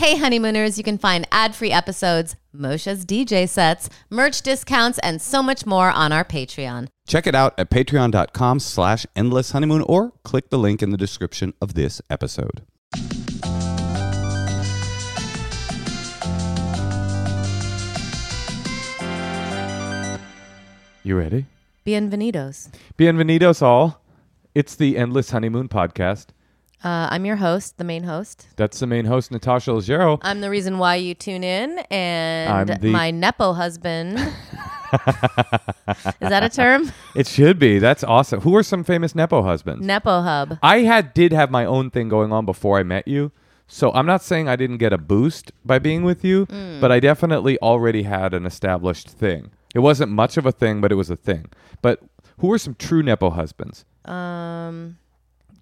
[0.00, 5.42] Hey, honeymooners, you can find ad free episodes, Moshe's DJ sets, merch discounts, and so
[5.42, 6.88] much more on our Patreon.
[7.06, 11.52] Check it out at patreon.com slash endless honeymoon or click the link in the description
[11.60, 12.62] of this episode.
[21.02, 21.44] You ready?
[21.84, 22.70] Bienvenidos.
[22.96, 24.00] Bienvenidos all.
[24.54, 26.28] It's the Endless Honeymoon podcast.
[26.82, 28.46] Uh, I'm your host, the main host.
[28.56, 30.18] That's the main host, Natasha Leggero.
[30.22, 34.18] I'm the reason why you tune in, and I'm the- my Nepo husband.
[34.18, 36.90] Is that a term?
[37.14, 37.78] It should be.
[37.78, 38.40] That's awesome.
[38.40, 39.84] Who are some famous Nepo husbands?
[39.86, 40.58] Nepo hub.
[40.62, 43.32] I had did have my own thing going on before I met you.
[43.66, 46.80] So I'm not saying I didn't get a boost by being with you, Mm.
[46.80, 49.50] but I definitely already had an established thing.
[49.74, 51.46] It wasn't much of a thing, but it was a thing.
[51.82, 52.00] But
[52.38, 53.84] who are some true Nepo husbands?
[54.06, 54.96] Um,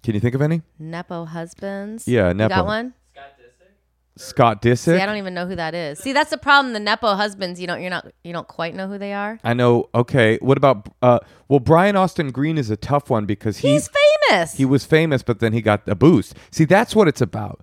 [0.03, 0.61] Can you think of any?
[0.77, 2.07] Nepo husbands.
[2.07, 2.55] Yeah, You Nepo.
[2.55, 2.93] got one?
[3.13, 4.21] Scott Disick.
[4.21, 4.77] Scott Disick.
[4.97, 5.99] See, I don't even know who that is.
[5.99, 6.73] See, that's the problem.
[6.73, 9.39] The Nepo husbands, you don't, you're not, you don't quite know who they are.
[9.43, 9.89] I know.
[9.93, 10.37] Okay.
[10.41, 10.87] What about?
[11.01, 13.89] Uh, well, Brian Austin Green is a tough one because he He's
[14.29, 14.53] famous.
[14.53, 16.35] he was famous, but then he got a boost.
[16.51, 17.61] See, that's what it's about.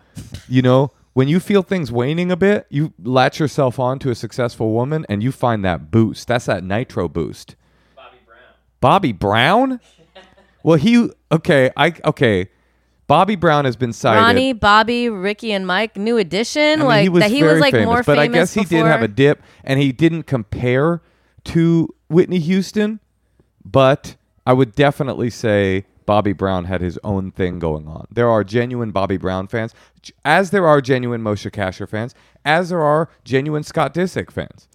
[0.49, 4.15] You know, when you feel things waning a bit, you latch yourself on to a
[4.15, 6.29] successful woman, and you find that boost.
[6.29, 7.55] That's that nitro boost.
[7.95, 8.39] Bobby Brown.
[8.81, 9.81] Bobby Brown.
[10.67, 11.71] Well, he okay.
[11.77, 12.49] I okay.
[13.07, 14.21] Bobby Brown has been cited.
[14.21, 16.61] Ronnie, Bobby, Ricky, and Mike, New Edition.
[16.61, 18.19] I mean, like he was that, he was like famous, more but famous.
[18.19, 21.03] I guess he did have a dip, and he didn't compare
[21.45, 22.99] to Whitney Houston.
[23.65, 28.09] But I would definitely say Bobby Brown had his own thing going on.
[28.11, 29.73] There are genuine Bobby Brown fans,
[30.25, 32.13] as there are genuine Moshe Kasher fans,
[32.45, 34.67] as there are genuine Scott Disick fans.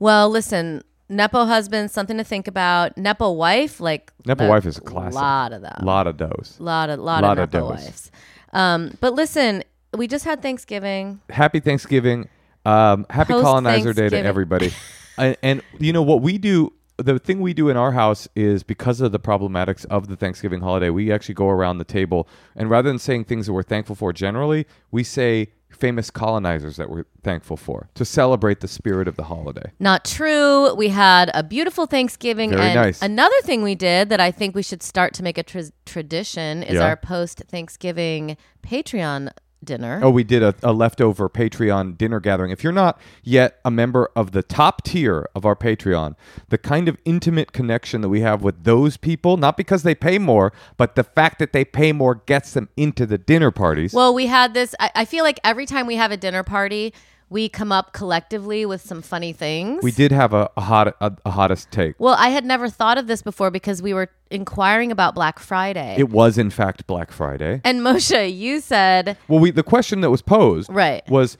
[0.00, 2.96] Well, listen, Nepo husband, something to think about.
[2.96, 5.14] Nepo wife, like Nepo wife is a classic.
[5.14, 5.78] Lot of them.
[5.82, 6.56] Lot of those.
[6.58, 8.10] lot of lot, Lot of of Nepo wives.
[8.52, 9.64] Um, but listen,
[9.96, 11.20] we just had Thanksgiving.
[11.28, 12.28] happy Thanksgiving.
[12.64, 14.72] Um, happy Post colonizer day to everybody.
[15.18, 16.72] and, and you know what we do.
[16.98, 20.60] The thing we do in our house is because of the problematics of the Thanksgiving
[20.60, 23.96] holiday, we actually go around the table and rather than saying things that we're thankful
[23.96, 29.16] for generally, we say famous colonizers that we're thankful for to celebrate the spirit of
[29.16, 29.72] the holiday.
[29.78, 30.74] Not true.
[30.74, 32.50] We had a beautiful Thanksgiving.
[32.50, 33.02] Very and nice.
[33.02, 36.62] Another thing we did that I think we should start to make a tr- tradition
[36.62, 36.82] is Yeah.
[36.82, 39.30] our post Thanksgiving Patreon
[39.62, 40.00] dinner.
[40.02, 42.50] Oh, we did a, a leftover Patreon dinner gathering.
[42.50, 46.16] If you're not yet a member of the top tier of our Patreon,
[46.48, 50.18] the kind of intimate connection that we have with those people, not because they pay
[50.18, 53.92] more, but the fact that they pay more gets them into the dinner parties.
[53.92, 54.74] Well, we had this.
[54.80, 56.92] I, I feel like every time we have a dinner party,
[57.30, 59.82] we come up collectively with some funny things.
[59.82, 61.94] we did have a, a hot a, a hottest take.
[61.98, 65.94] Well, I had never thought of this before because we were inquiring about Black Friday.
[65.98, 67.60] It was in fact Black Friday.
[67.64, 71.08] and Moshe, you said Well, we the question that was posed Right.
[71.08, 71.38] was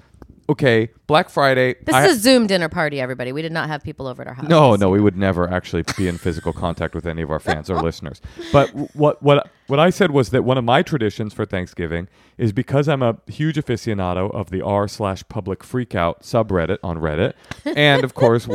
[0.51, 1.75] okay, Black Friday.
[1.85, 3.01] this I- is a Zoom dinner party.
[3.01, 4.49] Everybody, we did not have people over at our house.
[4.49, 7.71] No, no, we would never actually be in physical contact with any of our fans
[7.71, 8.21] or listeners.
[8.53, 12.53] But what what what I said was that one of my traditions for Thanksgiving is
[12.53, 17.35] because I'm a huge aficionado of the r slash public freakout subreddit on Reddit,
[17.65, 18.47] and of course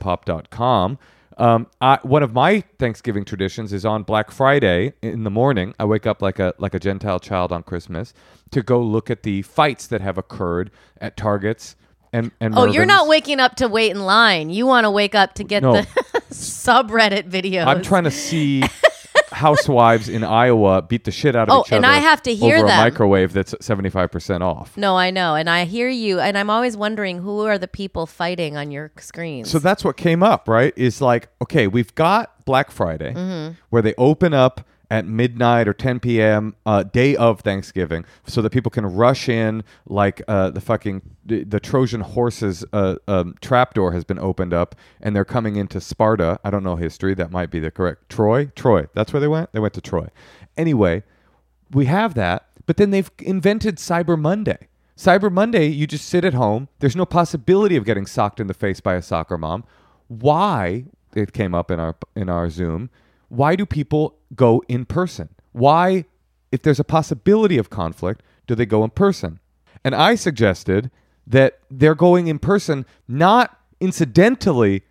[0.00, 0.98] worldstarhiphop.com.
[1.38, 5.74] Um, I, one of my Thanksgiving traditions is on Black Friday in the morning.
[5.78, 8.14] I wake up like a like a Gentile child on Christmas
[8.52, 10.70] to go look at the fights that have occurred
[11.00, 11.76] at Targets
[12.12, 12.56] and and.
[12.56, 14.48] Oh, you're not waking up to wait in line.
[14.48, 15.74] You want to wake up to get No.
[15.74, 15.82] the
[16.30, 17.66] subreddit videos.
[17.66, 18.62] I'm trying to see
[19.32, 21.76] housewives in Iowa beat the shit out of Oh, each other.
[21.76, 22.78] and I have to hear over them.
[22.78, 24.76] a microwave that's 75% off.
[24.76, 28.06] No, I know, and I hear you, and I'm always wondering who are the people
[28.06, 29.50] fighting on your screens.
[29.50, 30.72] So that's what came up, right?
[30.76, 33.54] Is like, okay, we've got Black Friday Mm-hmm.
[33.70, 34.60] where they open up
[34.90, 36.54] at midnight or 10 p.m.
[36.64, 41.44] Uh, day of Thanksgiving, so that people can rush in like uh, the fucking the,
[41.44, 46.38] the Trojan horses uh, um, trapdoor has been opened up, and they're coming into Sparta.
[46.44, 47.14] I don't know history.
[47.14, 48.46] That might be the correct Troy.
[48.54, 48.86] Troy.
[48.94, 49.52] That's where they went.
[49.52, 50.08] They went to Troy.
[50.56, 51.02] Anyway,
[51.70, 54.68] we have that, but then they've invented Cyber Monday.
[54.96, 56.68] Cyber Monday, you just sit at home.
[56.78, 59.64] There's no possibility of getting socked in the face by a soccer mom.
[60.08, 60.84] Why?
[61.14, 62.90] It came up in our in our Zoom.
[63.28, 65.30] Why do people go in person?
[65.52, 66.04] Why,
[66.52, 69.40] if there's a possibility of conflict, do they go in person?
[69.84, 70.90] And I suggested
[71.26, 74.82] that they're going in person not incidentally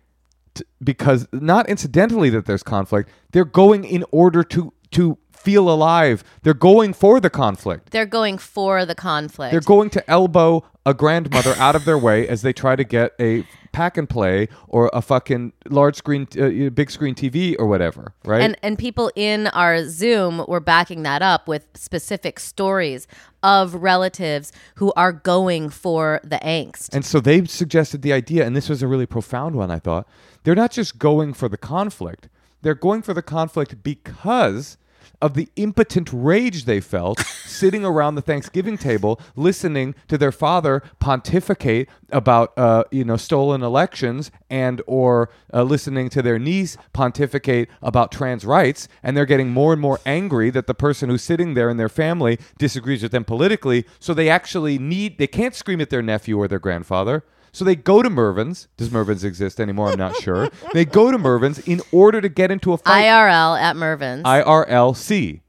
[0.82, 6.24] because not incidentally that there's conflict they're going in order to to feel alive.
[6.42, 7.90] They're going for the conflict.
[7.90, 9.52] They're going for the conflict.
[9.52, 13.12] They're going to elbow a grandmother out of their way as they try to get
[13.20, 18.12] a pack and play or a fucking large screen, uh, big screen TV or whatever,
[18.24, 18.42] right?
[18.42, 23.06] and and people in our Zoom were backing that up with specific stories
[23.44, 26.92] of relatives who are going for the angst.
[26.92, 30.08] And so they suggested the idea, and this was a really profound one, I thought.
[30.42, 32.28] They're not just going for the conflict,
[32.62, 34.76] they're going for the conflict because
[35.20, 40.82] of the impotent rage they felt sitting around the Thanksgiving table listening to their father
[40.98, 47.68] pontificate about uh, you know stolen elections and or uh, listening to their niece pontificate
[47.82, 51.54] about trans rights and they're getting more and more angry that the person who's sitting
[51.54, 55.80] there in their family disagrees with them politically so they actually need they can't scream
[55.80, 57.24] at their nephew or their grandfather
[57.56, 58.68] so they go to Mervyn's.
[58.76, 59.88] Does Mervyn's exist anymore?
[59.90, 60.50] I'm not sure.
[60.74, 63.04] They go to Mervyn's in order to get into a fight.
[63.06, 64.24] IRL at Mervyn's.
[64.24, 65.40] IRLC,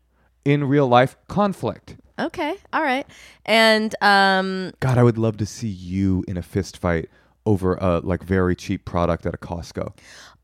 [0.45, 1.97] in real life conflict.
[2.17, 3.05] okay, all right.
[3.45, 7.09] And um, God, I would love to see you in a fist fight
[7.45, 9.93] over a like very cheap product at a Costco.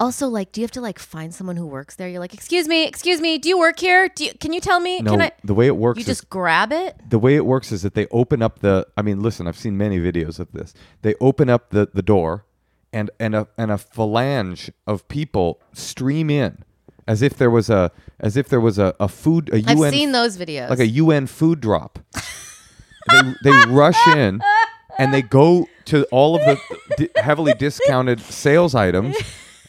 [0.04, 2.08] Also, like, do you have to like find someone who works there?
[2.10, 4.10] You're like, excuse me, excuse me, do you work here?
[4.10, 5.00] Do you, can you tell me?
[5.02, 5.32] No, can I?
[5.44, 6.96] the way it works You is just grab it.
[7.10, 9.78] the way it works is that they open up the I mean, listen, I've seen
[9.78, 10.74] many videos of this.
[11.02, 12.46] They open up the, the door
[12.92, 16.64] and and a and a phalange of people stream in
[17.08, 19.92] as if there was a as if there was a, a food a I've UN
[19.92, 20.70] seen those videos.
[20.70, 21.98] like a UN food drop.
[23.10, 24.42] they they rush in
[25.00, 26.58] and they go to all of the
[26.98, 29.16] di- heavily discounted sales items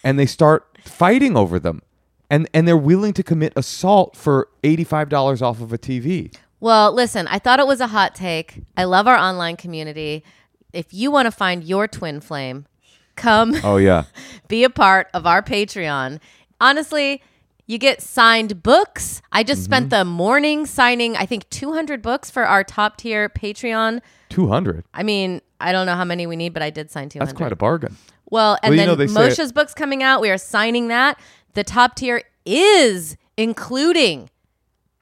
[0.05, 1.83] and they start fighting over them.
[2.31, 6.35] And and they're willing to commit assault for $85 off of a TV.
[6.61, 8.63] Well, listen, I thought it was a hot take.
[8.77, 10.25] I love our online community.
[10.73, 12.67] If you want to find your twin flame,
[13.17, 14.05] come Oh yeah.
[14.49, 16.19] be a part of our Patreon.
[16.61, 17.23] Honestly,
[17.67, 19.21] you get signed books.
[19.31, 19.65] I just Mm-hmm.
[19.65, 24.01] spent the morning signing, I think, 200 books for our top tier Patreon.
[24.31, 24.85] 200.
[24.95, 27.27] I mean, I don't know how many we need, but I did sign 200.
[27.27, 27.97] That's quite a bargain.
[28.31, 30.21] Well, and Well, then know, they say- Moshe's book's coming out.
[30.21, 31.19] We are signing that.
[31.55, 34.31] The top tier is including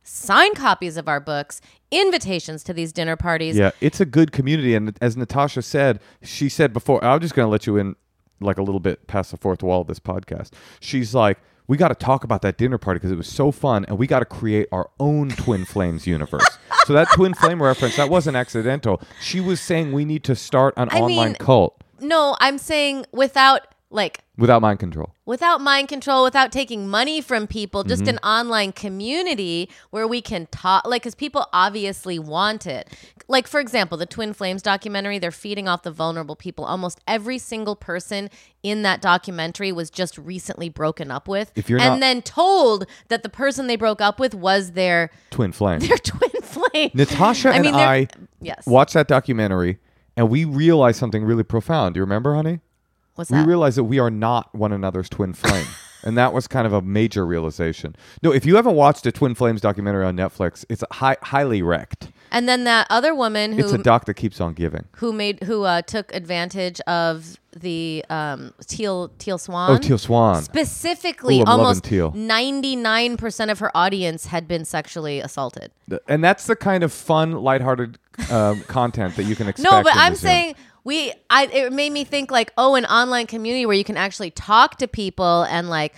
[0.02, 1.60] signed copies of our books,
[1.90, 3.56] invitations to these dinner parties.
[3.56, 4.74] Yeah, it's a good community.
[4.74, 7.96] And as Natasha said, she said before, I'm just going to let you in
[8.40, 10.50] like a little bit past the fourth wall of this podcast.
[10.80, 11.38] She's like,
[11.68, 14.06] we got to talk about that dinner party because it was so fun and we
[14.06, 16.44] got to create our own Twin Flames universe.
[16.86, 19.00] so that Twin Flame reference, that wasn't accidental.
[19.20, 23.06] She was saying we need to start an I online mean- cult No, I'm saying
[23.12, 25.14] without like without mind control.
[25.26, 28.16] without mind control, without taking money from people, just Mm-hmm.
[28.16, 32.88] an online community where we can talk, like, because people obviously want it.
[33.28, 36.64] Like, for example, the Twin Flames documentary, they're feeding off the vulnerable people.
[36.64, 38.30] Almost every single person
[38.62, 41.52] in that documentary was just recently broken up with.
[41.54, 45.10] If you're and not- then told that the person they broke up with was their
[45.30, 45.80] Twin Flame.
[45.86, 46.90] their twin flame.
[46.94, 48.08] Natasha I and mean, I
[48.40, 48.64] yes.
[48.66, 49.78] watched that documentary
[50.16, 51.94] and we realized something really profound.
[51.94, 52.60] Do you remember, honey?
[53.14, 53.44] What's that?
[53.44, 55.66] we realized that we are not one another's twin flame.
[56.02, 57.94] and that was kind of a major realization.
[58.22, 62.10] No, if you haven't watched a Twin Flames documentary on Netflix, it's high, highly wrecked.
[62.32, 64.86] And then that other woman It's a who doc that keeps on giving.
[64.96, 69.70] who made who uh, took advantage of the um, teal teal swan.
[69.70, 70.42] Oh, Teal Swan.
[70.42, 75.70] Specifically, Ooh, almost ninety nine percent of her audience had been sexually assaulted.
[76.08, 77.98] And that's the kind of fun, lighthearted
[78.30, 79.70] um, content that you can expect.
[79.70, 81.12] No, but I'm saying we.
[81.28, 84.78] I it made me think like, oh, an online community where you can actually talk
[84.78, 85.94] to people and like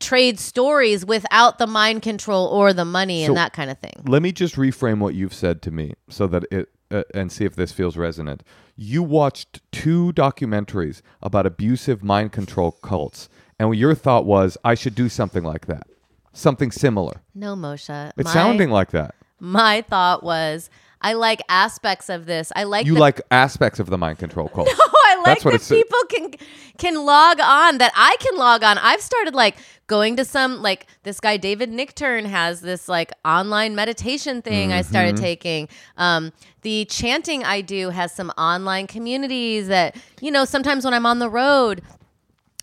[0.00, 3.92] trade stories without the mind control or the money So- and that kind of thing.
[4.06, 7.44] Let me just reframe what you've said to me so that it uh, and see
[7.44, 8.42] if this feels resonant.
[8.76, 14.94] You watched two documentaries about abusive mind control cults, and your thought was, I should
[14.94, 15.86] do something like that,
[16.32, 17.20] something similar.
[17.34, 18.10] No, Moshe.
[18.16, 19.14] It's my, sounding like that.
[19.38, 20.70] My thought was,
[21.00, 22.50] I like aspects of this.
[22.56, 24.68] I like You the like aspects of the mind control cult.
[24.80, 27.78] Oh, I like That's what that it's- people can can log on.
[27.78, 28.78] That I can log on.
[28.78, 33.74] I've started like going to some like this guy David Nichtern has this like online
[33.74, 35.24] meditation thing I started Mm-hmm.
[35.24, 35.68] taking.
[35.96, 41.06] Um, the chanting I do has some online communities that you know sometimes when I'm
[41.06, 41.82] on the road.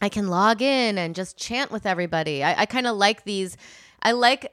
[0.01, 2.43] I can log in and just chant with everybody.
[2.43, 3.55] I, I kind of like these.
[4.03, 4.51] I like.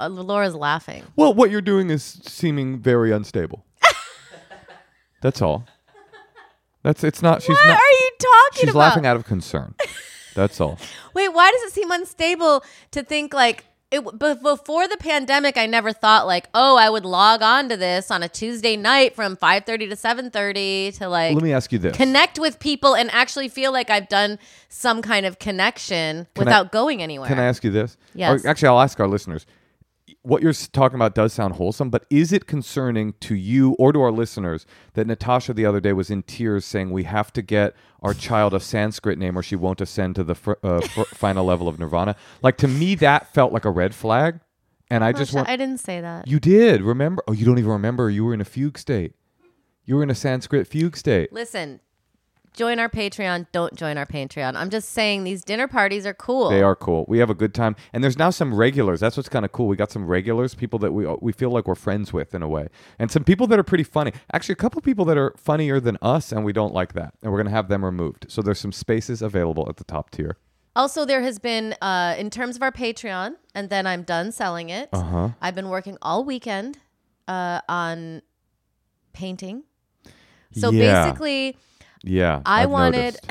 [0.00, 1.04] Uh, Laura's laughing.
[1.16, 3.64] Well, what you're doing is seeming very unstable.
[5.22, 5.64] That's all.
[6.82, 7.42] That's it's not.
[7.42, 7.78] She's What not.
[7.78, 8.60] are you talking about?
[8.60, 8.78] She's about?
[8.78, 9.74] laughing out of concern.
[10.34, 10.78] That's all.
[11.14, 14.18] Wait, why does it seem unstable to think like it?
[14.18, 18.10] But before the pandemic, I never thought like, oh, I would log on to this
[18.10, 21.70] on a Tuesday night from five thirty to seven thirty to like Let me ask
[21.72, 21.96] you this.
[21.96, 26.50] connect with people and actually feel like I've done some kind of connection Can I-
[26.50, 27.28] without going anywhere.
[27.28, 27.96] Can I ask you this?
[28.14, 28.44] Yes.
[28.44, 29.46] Or actually, I'll ask our listeners.
[30.22, 34.00] What you're talking about does sound wholesome, but is it concerning to you or to
[34.00, 34.64] our listeners
[34.94, 38.54] that Natasha the other day was in tears saying we have to get our child
[38.54, 41.78] a Sanskrit name or she won't ascend to the fr- uh, fr- final level of
[41.78, 42.14] nirvana?
[42.40, 44.38] Like to me, that felt like a red flag,
[44.90, 46.28] and I just Gosh, want I didn't say that.
[46.28, 47.22] you did remember?
[47.26, 48.08] Oh, you don't even remember?
[48.10, 49.14] You were in a fugue state.
[49.84, 51.32] You were in a Sanskrit fugue state.
[51.32, 51.80] Listen,
[52.54, 53.46] join our Patreon.
[53.52, 54.54] Don't join our Patreon.
[54.56, 56.50] I'm just saying these dinner parties are cool.
[56.50, 57.04] They are cool.
[57.08, 59.00] We have a good time, and there's now some regulars.
[59.00, 59.68] That's what's kind of cool.
[59.68, 62.48] We got some regulars, people that we we feel like we're friends with in a
[62.48, 62.68] way,
[62.98, 64.12] and some people that are pretty funny.
[64.32, 67.32] Actually, a couple people that are funnier than us, and we don't like that, and
[67.32, 68.26] we're gonna have them removed.
[68.28, 70.36] So there's some spaces available at the top tier.
[70.74, 74.70] Also, there has been, uh, in terms of our Patreon, and then I'm done selling
[74.70, 74.88] it.
[74.92, 75.28] Uh-huh.
[75.40, 76.78] I've been working all weekend
[77.28, 78.22] uh, on
[79.12, 79.64] painting.
[80.54, 81.04] So Yeah.
[81.04, 81.58] basically,
[82.02, 83.18] Yeah, I I've wanted.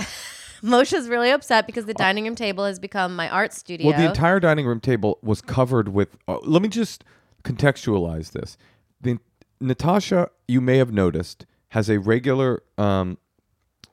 [0.63, 3.87] Moshe's really upset because the dining room table has become my art studio.
[3.87, 6.17] Well, the entire dining room table was covered with.
[6.27, 7.03] Uh, let me just
[7.43, 8.57] contextualize this.
[9.01, 9.17] The
[9.59, 13.17] Natasha, you may have noticed, has a regular um,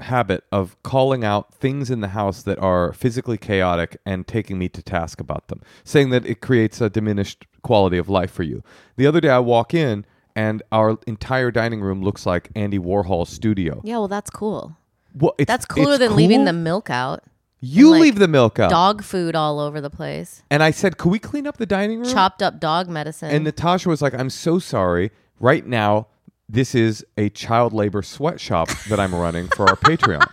[0.01, 4.69] habit of calling out things in the house that are physically chaotic and taking me
[4.69, 8.63] to task about them, saying that it creates a diminished quality of life for you.
[8.97, 10.05] The other day, I walk in
[10.39, 13.81] and our entire dining room looks like Andy Warhol's studio.
[13.83, 14.77] yeah, well, that's cool.
[15.13, 17.25] Well, it's, That's cooler it's than leaving the milk out.
[17.61, 18.71] You like, leave the milk out.
[18.71, 20.45] Dog food all over the place.
[20.49, 23.31] And I said, "Can we clean up the dining room?" Chopped up dog medicine.
[23.31, 25.11] And Natasha was like, I'm so sorry.
[25.41, 26.07] Right now,
[26.49, 30.25] this is a child labor sweatshop that I'm running for our Patreon.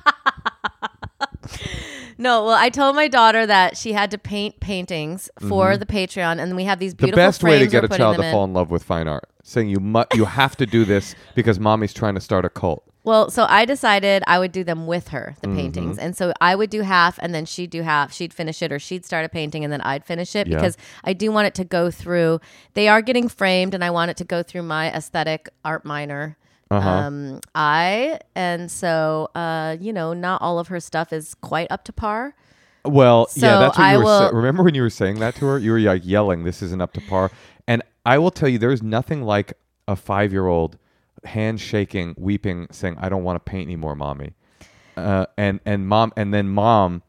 [2.18, 6.40] No, well, I told my daughter that she had to paint paintings for the Patreon,
[6.42, 7.02] and we have these Mm-hmm.
[7.06, 8.34] The beautiful best way to get we're a putting child them to in.
[8.34, 11.60] fall in love with fine art, saying you mu- you have to do this because
[11.60, 12.84] mommy's trying to start a cult.
[13.06, 15.56] Well, so I decided I would do them with her, Mm-hmm.
[15.56, 18.12] the paintings, and so I would do half, and then she'd do half.
[18.12, 20.56] She'd finish it, or she'd start a painting, and then I'd finish it Yeah.
[20.58, 22.40] because I do want it to go through.
[22.74, 26.36] They are getting framed, and I want it to go through my aesthetic art minor.
[26.72, 26.90] Uh-huh.
[26.90, 31.84] Um, I and so uh, you know, not all of her stuff is quite up
[31.86, 32.36] to par.
[32.84, 34.04] Well, yeah, that's what I you were.
[34.06, 35.58] will- sa- remember when you were saying that to her?
[35.60, 37.32] You were like yelling, "This isn't up to par."
[37.68, 39.54] And I will tell you, there is nothing like
[39.88, 40.78] a five-year-old
[41.24, 44.34] hand shaking, weeping, saying, "I don't want to paint anymore, mommy,"
[44.98, 47.02] uh, and and mom, and then mom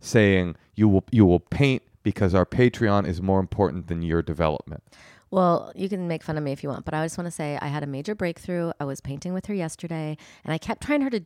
[0.00, 4.82] saying, "You will you will paint because our Patreon is more important than your development."
[5.30, 7.30] Well, you can make fun of me if you want, but I just want to
[7.30, 8.72] say I had a major breakthrough.
[8.80, 11.20] I was painting with her yesterday, and I kept trying her to,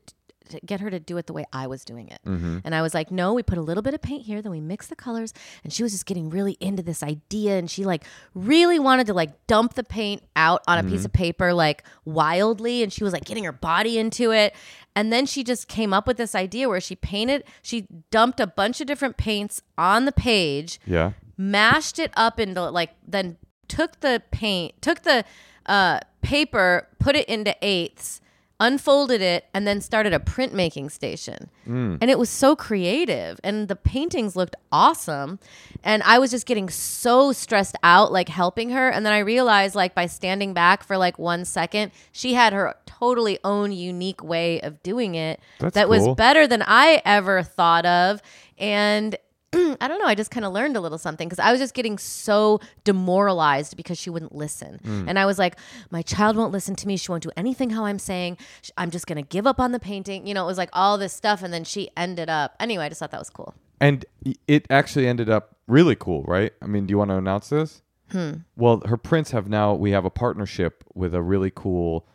[0.50, 2.20] to get her to do it the way I was doing it.
[2.26, 2.58] Mm-hmm.
[2.64, 4.61] And I was like, "No, we put a little bit of paint here, then we
[4.61, 5.32] mix the colors."
[5.62, 9.14] And she was just getting really into this idea, and she like really wanted to
[9.14, 11.06] like dump the paint out on a piece mm-hmm.
[11.06, 14.54] of paper like wildly, and she was like getting her body into it.
[14.94, 18.46] And then she just came up with this idea where she painted, she dumped a
[18.46, 21.12] bunch of different paints on the page Yeah.
[21.37, 23.37] mashed it up into like then
[23.68, 25.25] took the paint took the
[25.66, 28.21] uh, paper put it into eighths
[28.61, 31.50] unfolded it and then started a printmaking station.
[31.66, 35.38] And it was so creative and the paintings looked awesome.
[35.83, 38.88] And i was just getting so stressed out like helping her.
[38.88, 42.75] And then i realized like by standing back for like one second she had her
[42.87, 46.06] totally own unique way of doing it That's that cool.
[46.06, 48.23] was better than i ever thought of.
[48.56, 49.16] And
[49.80, 50.06] I don't know.
[50.06, 53.76] I just kind of learned a little something because I was just getting so demoralized
[53.76, 54.80] because she wouldn't listen.
[54.84, 55.08] Mm.
[55.08, 55.56] And I was like,
[55.90, 56.96] my child won't listen to me.
[56.96, 58.38] She won't do anything how I'm saying.
[58.76, 60.26] I'm just going to give up on the painting.
[60.26, 61.42] You know, it was like all this stuff.
[61.42, 63.54] And then she ended up, anyway, I just thought that was cool.
[63.80, 64.04] And
[64.46, 66.52] it actually ended up really cool, right?
[66.62, 67.82] I mean, do you want to announce this?
[68.11, 68.32] Hmm.
[68.56, 72.06] Well, her prints have now, we have a partnership with a really cool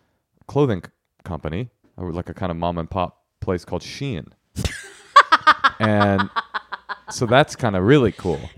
[0.48, 0.92] clothing c-
[1.24, 4.28] company, or like a kind of mom and pop place called Shein.
[5.80, 6.30] and
[7.12, 8.40] so that's kind of really cool.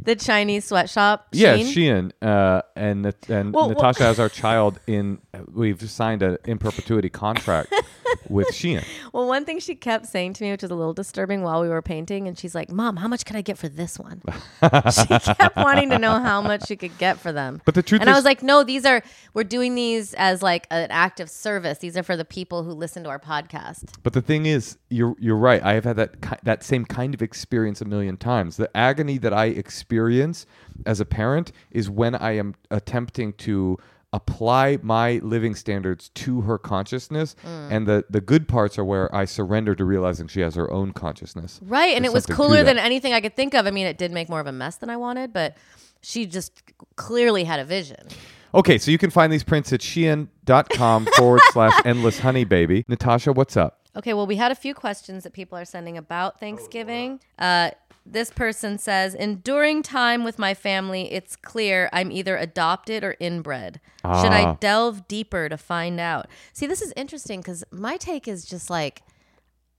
[0.00, 1.26] The Chinese sweatshop.
[1.32, 2.12] Yeah, Shein?
[2.22, 5.18] Uh, and Nat- and Well, well- Natasha has our child in,
[5.52, 7.74] we've signed an in perpetuity contract
[8.28, 8.84] with Shein.
[9.12, 11.68] Well, one thing she kept saying to me, which was a little disturbing while we
[11.68, 14.20] were painting, and she's like, Mom, how much could I get for this one?
[14.92, 17.62] she kept wanting to know how much she could get for them.
[17.64, 20.66] But the truth and I was like, no, these are, we're doing these as like
[20.70, 21.78] an act of service.
[21.78, 23.94] These are for the people who listen to our podcast.
[24.02, 25.62] But the thing is, you're you're right.
[25.62, 28.56] I have had that ki- that same kind of experience a million times.
[28.56, 30.46] The agony that I experience
[30.84, 33.78] as a parent is when I am attempting to
[34.16, 37.70] apply my living standards to her consciousness, Mm.
[37.70, 40.92] and the the good parts are where I surrender to realizing she has her own
[40.92, 41.60] consciousness.
[41.62, 41.94] Right.
[41.94, 43.66] And There's it was cooler than anything I could think of.
[43.66, 45.56] I mean, it did make more of a mess than I wanted, but
[46.00, 46.62] she just
[46.96, 48.06] clearly had a vision.
[48.54, 52.84] Okay, so you can find these prints at shein.com forward slash endless honey baby.
[52.88, 53.80] Natasha, what's up?
[53.96, 57.20] Okay, well, we had a few questions that people are sending about Thanksgiving.
[57.38, 57.70] Uh,
[58.08, 63.80] this person says, enduring time with my family, it's clear I'm either adopted or inbred.
[64.04, 64.56] Should I Ah.
[64.60, 66.28] delve deeper to find out?
[66.52, 69.02] See, this is interesting because my take is just like,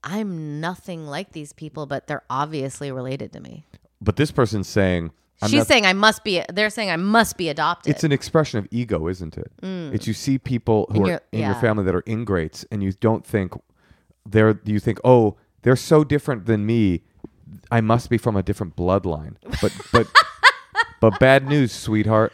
[0.04, 3.64] I'm nothing like these people, but they're obviously related to me.
[4.00, 6.42] But this person's saying, I'm She's not- saying I must be.
[6.52, 7.92] They're saying I must be adopted.
[7.94, 9.52] it's an expression of ego, isn't it?
[9.62, 12.82] It's you see people who In are your- in your family that are ingrates, and
[12.82, 13.52] you don't think
[14.26, 14.60] they're.
[14.64, 17.02] You think, oh, they're so different than me.
[17.70, 19.36] I must be from a different bloodline.
[19.60, 20.06] But but
[21.00, 22.32] but bad news, sweetheart.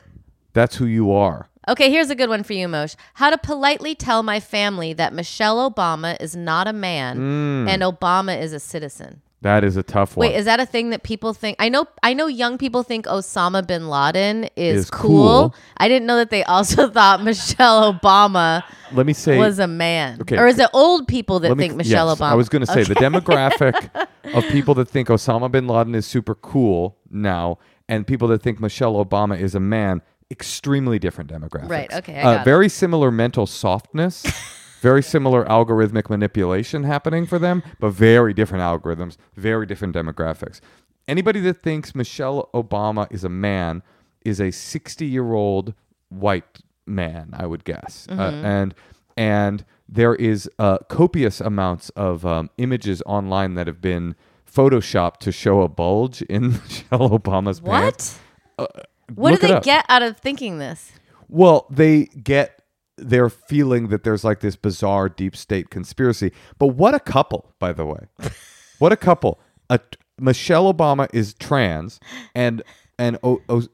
[0.53, 1.49] That's who you are.
[1.67, 2.95] Okay, here's a good one for you, Mosh.
[3.15, 7.69] How to politely tell my family that Michelle Obama is not a man Mm.
[7.69, 9.23] and Obama is a citizen.
[9.45, 10.27] That is a tough one.
[10.27, 11.57] Wait, is that a thing that people think?
[11.59, 15.51] I know I know young people think Osama bin Laden is, Is cool.
[15.51, 15.55] cool.
[15.77, 20.23] I didn't know that they also thought Michelle Obama Let me say was a man.
[20.23, 20.39] Okay.
[20.39, 22.31] Or is it old people that Let me- think Michelle yes, Obama?
[22.31, 23.91] I was going to say the demographic
[24.35, 28.61] of people that think Osama bin Laden is super cool now, and people that think
[28.61, 31.69] Michelle Obama is a man, extremely different demographics.
[31.69, 32.45] Right, okay, I uh, got it.
[32.47, 34.25] very similar mental softness.
[34.85, 40.61] Very similar algorithmic manipulation happening for them, but very different algorithms, very different demographics.
[41.09, 43.83] Anybody that thinks Michelle Obama is a man
[44.27, 45.73] is a 60 year old
[46.11, 48.07] white man, I would guess.
[48.11, 48.45] Uh, Mm-hmm.
[48.47, 48.75] and
[49.17, 54.15] and there is uh, copious amounts of um, images online that have been
[54.47, 58.19] photoshopped to show a bulge in Michelle Obama's pants.
[58.57, 58.89] what?
[59.15, 60.93] what do they get out of thinking this?
[61.29, 62.54] Well, they get
[62.97, 66.33] their feeling that there's like this bizarre deep state conspiracy.
[66.59, 68.07] But what a couple, by the way.
[68.79, 69.41] what a couple.
[69.71, 69.81] A,
[70.19, 71.99] Michelle Obama is trans
[72.35, 72.63] and
[72.99, 73.19] and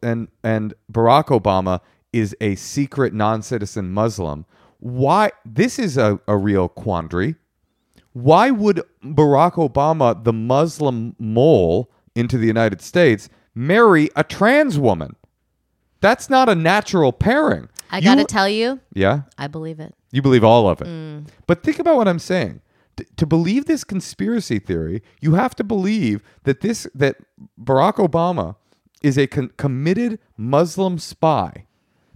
[0.02, 1.80] and and Barack Obama
[2.12, 4.46] is a secret non-citizen Muslim.
[4.78, 7.36] Why this is a, a real quandary.
[8.12, 15.14] Why would Barack Obama, the Muslim mole into the United States, marry a trans woman?
[16.00, 17.68] That's not a natural pairing.
[17.90, 19.94] I You- got to tell you, Yeah, I believe it.
[20.12, 20.86] you believe all of it.
[20.86, 21.26] Mm.
[21.46, 22.60] But think about what I'm saying.
[22.96, 27.16] T- to believe this conspiracy theory, you have to believe that this that
[27.62, 28.56] Barack Obama
[29.02, 31.64] is a con- committed Muslim spy,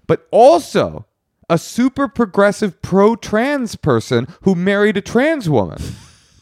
[0.07, 1.07] but also
[1.51, 5.79] a super progressive pro-trans person who married a trans woman.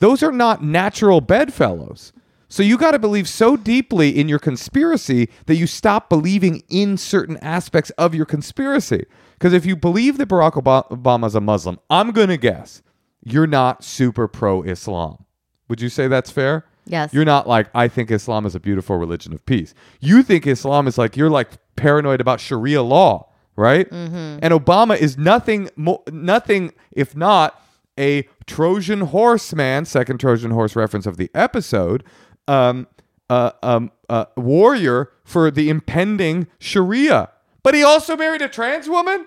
[0.01, 2.13] Those are not natural bedfellows.
[2.53, 6.99] So you got to believe so deeply in your conspiracy that you stop believing in
[6.99, 9.07] certain aspects of your conspiracy.
[9.33, 12.83] Because if you believe that Barack Obama is a Muslim, I'm going to guess
[13.25, 15.25] you're not super pro Islam.
[15.69, 16.67] Would you say that's fair?
[16.85, 17.15] Yes.
[17.15, 19.73] You're not like, I think Islam is a beautiful religion of peace.
[20.01, 23.89] You think Islam is like, you're like paranoid about Sharia law, right?
[23.89, 24.41] Mm-hmm.
[24.43, 27.59] And Obama is nothing, mo- nothing if not
[27.99, 32.05] a Trojan horse man, second Trojan horse reference of the episode,
[32.49, 32.87] um,
[33.31, 37.31] uh, um, uh, warrior for the impending Sharia.
[37.63, 39.27] But he also married a trans woman?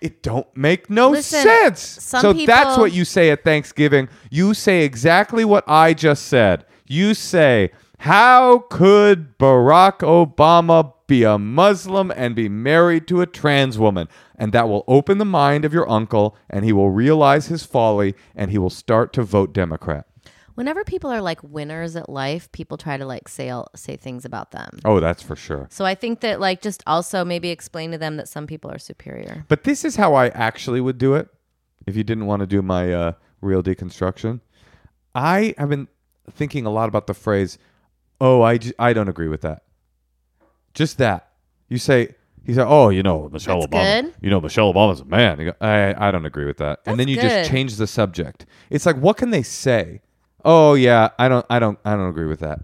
[0.00, 1.80] It don't make no Listen, sense.
[1.80, 4.08] so that's what you say at Thanksgiving.
[4.30, 6.64] You say exactly what I just said.
[6.86, 13.78] You say, How could Barack Obama be a Muslim and be married to a trans
[13.78, 14.08] woman?
[14.36, 18.14] And that will open the mind of your uncle, and he will realize his folly,
[18.36, 20.07] and he will start to vote Democrat.
[20.58, 24.50] Whenever people are like winners at life, people try to like say say things about
[24.50, 24.80] them.
[24.84, 25.68] Oh, that's for sure.
[25.70, 28.78] So I think that like just also maybe explain to them that some people are
[28.80, 29.44] superior.
[29.46, 31.28] But this is how I actually would do it
[31.86, 34.40] if you didn't want to do my uh, real deconstruction.
[35.14, 35.86] I have been
[36.32, 37.56] thinking a lot about the phrase,
[38.20, 39.62] oh, I, j- I don't agree with that.
[40.74, 41.28] Just that.
[41.68, 44.02] You say, he said, oh, you know, Michelle That's Obama.
[44.02, 44.14] good.
[44.22, 45.38] You know, Michelle Obama's a man.
[45.38, 46.80] Go, I, I don't agree with that.
[46.84, 47.22] and then you good.
[47.28, 48.44] just change the subject.
[48.70, 50.00] It's like, what can they say?
[50.50, 52.60] Oh, yeah, I don't, I don't, I don't agree with that.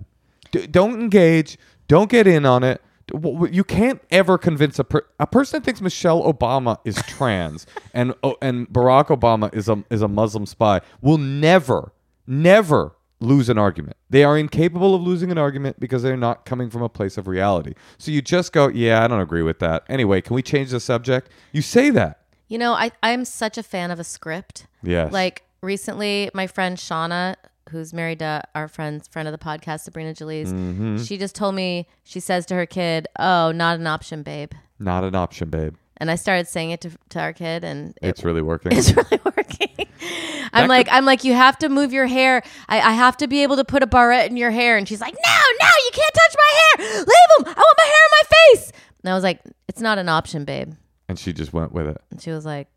[0.52, 1.58] D- don't engage.
[1.86, 2.80] Don't get in on it.
[3.08, 6.78] D- w- w- You can't ever convince a per- a person that thinks Michelle Obama
[6.86, 11.92] is trans and oh, and Barack Obama is a is a Muslim spy will never
[12.26, 13.96] never lose an argument.
[14.08, 17.26] They are incapable of losing an argument because they're not coming from a place of
[17.28, 17.74] reality.
[17.98, 19.84] So you just go, yeah, I don't agree with that.
[19.90, 21.30] Anyway, can we change the subject?
[21.52, 22.20] You say that.
[22.48, 24.66] You know, I I'm such a fan of a script.
[24.82, 25.12] Yes.
[25.12, 27.36] Like recently, my friend Shauna,
[27.70, 30.98] who's married to our friend friend of the podcast, Sabrina Jalees, Mm-hmm.
[31.02, 35.04] she just told me she says to her kid, "Oh, not an option, babe." Not
[35.04, 35.74] an option, babe.
[35.98, 38.72] And I started saying it to, to our kid, and it, It's really working.
[38.76, 39.68] it's really working.
[40.52, 42.42] I'm like, I'm like, you have to move your hair.
[42.68, 44.76] I, I have to be able to put a barrette in your hair.
[44.76, 46.96] And she's like, no, no, you can't touch my hair.
[46.98, 47.46] Leave them.
[47.46, 48.28] I want my hair in my
[48.60, 48.72] face.
[49.02, 50.72] And I was like, it's not an option, babe.
[51.08, 52.00] and she just went with it.
[52.10, 52.68] And she was like,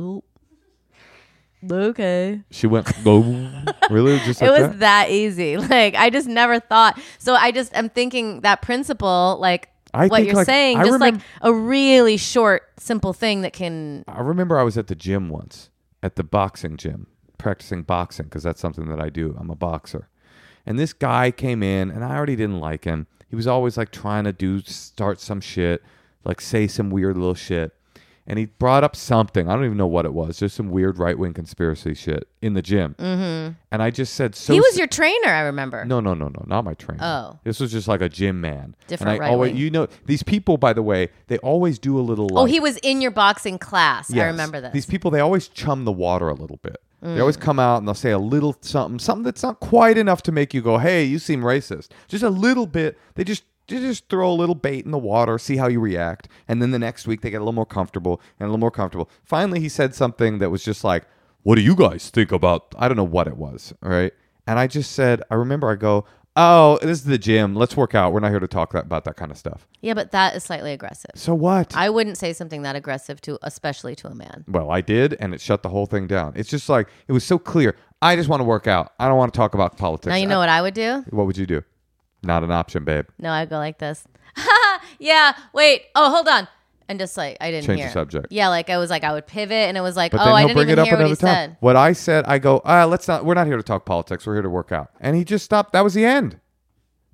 [0.00, 0.24] "Oop."
[1.70, 2.42] Okay.
[2.50, 4.18] She went, really?
[4.20, 4.78] Just it was that?
[4.80, 5.10] that?
[5.10, 5.56] easy.
[5.70, 7.00] Like I just never thought.
[7.18, 11.00] So I just am thinking that principle, like I what you're like, saying, I just
[11.00, 14.04] like a really short, simple thing that can.
[14.08, 15.70] I remember I was at the gym once,
[16.02, 17.06] at the boxing gym,
[17.38, 19.36] practicing boxing because that's something that I do.
[19.38, 20.08] I'm a boxer.
[20.66, 23.06] And this guy came in, and I already didn't like him.
[23.28, 25.82] He was always like trying to do, start some shit,
[26.24, 27.74] like say some weird little shit.
[28.30, 29.48] And he brought up something.
[29.48, 30.38] I don't even know what it was.
[30.38, 32.94] Just some weird right wing conspiracy shit in the gym.
[32.96, 33.54] Mm-hmm.
[33.72, 34.52] And I just said, so.
[34.52, 35.84] he was your trainer, I remember.
[35.84, 37.02] No, no, no, no, not my trainer.
[37.02, 37.40] Oh.
[37.42, 38.76] This was just like a gym man.
[38.86, 39.60] Different and I always, right-wing.
[39.60, 42.38] you know, these people, by the way, they always do a little.
[42.38, 44.14] Oh, he was in your boxing class.
[44.14, 44.72] I remember this.
[44.74, 46.80] These people, they always chum the water a little bit.
[47.02, 50.22] They always come out and they'll say a little something, something that's not quite enough
[50.24, 52.98] to make you go, "Hey, you seem racist." Just a little bit.
[53.14, 56.28] They just they just throw a little bait in the water, see how you react,
[56.48, 58.70] and then the next week they get a little more comfortable and a little more
[58.70, 59.08] comfortable.
[59.22, 61.04] Finally, he said something that was just like,
[61.42, 64.12] "What do you guys think about?" I don't know what it was, all right?
[64.46, 66.04] And I just said, I remember I go,
[66.34, 67.54] "Oh, this is the gym.
[67.54, 68.12] Let's work out.
[68.12, 70.42] We're not here to talk that, about that kind of stuff." yeah, but that is
[70.42, 71.12] slightly aggressive.
[71.14, 71.76] So what?
[71.76, 74.44] I wouldn't say something that aggressive to, especially to a man.
[74.48, 76.32] Well, I did, and it shut the whole thing down.
[76.34, 77.76] It's just like it was so clear.
[78.02, 78.94] I just want to work out.
[78.98, 80.08] I don't want to talk about politics.
[80.08, 81.04] Now you know what I would do?
[81.10, 81.62] what would you do?
[82.22, 83.06] Not an option, babe.
[83.18, 84.04] No, I'd go like this.
[84.98, 85.32] yeah.
[85.52, 85.84] Wait.
[85.94, 86.46] Oh, hold on.
[86.88, 88.26] And just like I didn't Change the subject.
[88.30, 90.34] Yeah, like I was like I would pivot, and it was like, But oh, then
[90.34, 91.50] I he'll didn't bring even it up hear what another he time.
[91.50, 91.56] said.
[91.60, 93.24] What I said, I go, ah, let's not.
[93.24, 94.26] We're not here to talk politics.
[94.26, 94.90] We're here to work out.
[95.00, 95.72] And he just stopped.
[95.72, 96.40] That was the end.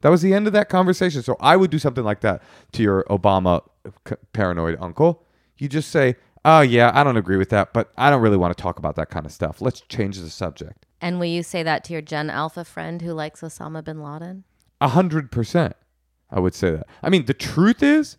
[0.00, 1.22] That was the end of that conversation.
[1.22, 2.42] So I would do something like that
[2.72, 3.62] to your Obama
[4.08, 5.24] c- paranoid uncle.
[5.58, 6.16] You just say,
[6.46, 8.96] oh yeah, I don't agree with that, but I don't really want to talk about
[8.96, 9.60] that kind of stuff.
[9.60, 10.86] Let's change the subject.
[11.02, 14.44] And will you say that to your Gen Alpha friend who likes Osama bin Laden?
[14.80, 15.74] A hundred percent.
[16.30, 16.86] I would say that.
[17.02, 18.16] I mean, the truth is,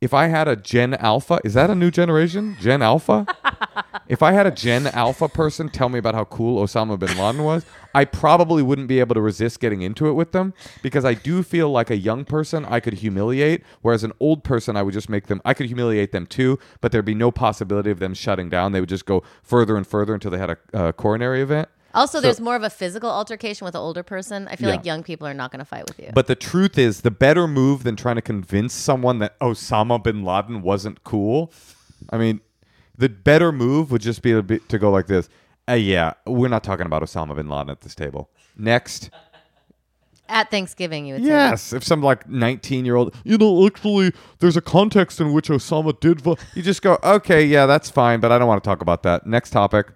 [0.00, 2.56] if I had a Gen Alpha, is that a new generation?
[2.60, 3.26] Gen Alpha?
[4.08, 7.42] if I had a Gen Alpha person tell me about how cool Osama bin Laden
[7.42, 11.14] was, I probably wouldn't be able to resist getting into it with them because I
[11.14, 14.94] do feel like a young person I could humiliate, whereas an old person I would
[14.94, 18.14] just make them, I could humiliate them too, but there'd be no possibility of them
[18.14, 18.72] shutting down.
[18.72, 21.68] They would just go further and further until they had a uh, coronary event.
[21.94, 24.46] Also, So- there's more of a physical altercation with an older person.
[24.48, 24.76] I feel Yeah.
[24.76, 26.10] like young people are not going to fight with you.
[26.14, 30.22] But the truth is, the better move than trying to convince someone that Osama bin
[30.24, 31.50] Laden wasn't cool.
[32.10, 32.40] I mean,
[32.96, 35.28] the better move would just be to, be, to go like this.
[35.68, 38.30] Uh, yeah, we're not talking about Osama bin Laden at this table.
[38.56, 39.10] Next.
[40.30, 41.28] At Thanksgiving, you would say.
[41.30, 45.48] Yes, if some like 19 year old, you know, actually, there's a context in which
[45.48, 46.20] Osama did.
[46.20, 46.36] Vo-.
[46.54, 49.26] You just go, okay, yeah, that's fine, but I don't want to talk about that.
[49.26, 49.86] Next topic.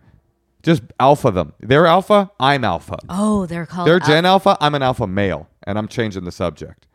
[0.63, 1.53] Just alpha them.
[1.61, 2.31] They're alpha.
[2.39, 2.99] I'm alpha.
[3.09, 3.89] Oh, they're called.
[3.89, 4.57] They're Gen Alpha.
[4.61, 6.87] I'm an alpha male, and I'm changing the subject.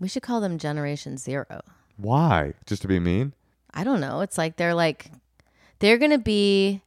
[0.00, 1.60] we should call them Generation Zero.
[1.96, 2.54] Why?
[2.66, 3.34] Just to be mean?
[3.74, 4.22] I don't know.
[4.22, 5.10] It's like they're like
[5.80, 6.80] they're going to be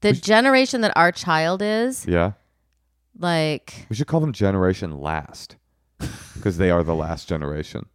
[0.00, 2.04] the generation that our child is.
[2.06, 2.32] Yeah.
[3.18, 5.56] Like We should call them Generation Last
[6.34, 7.86] because they are the last generation.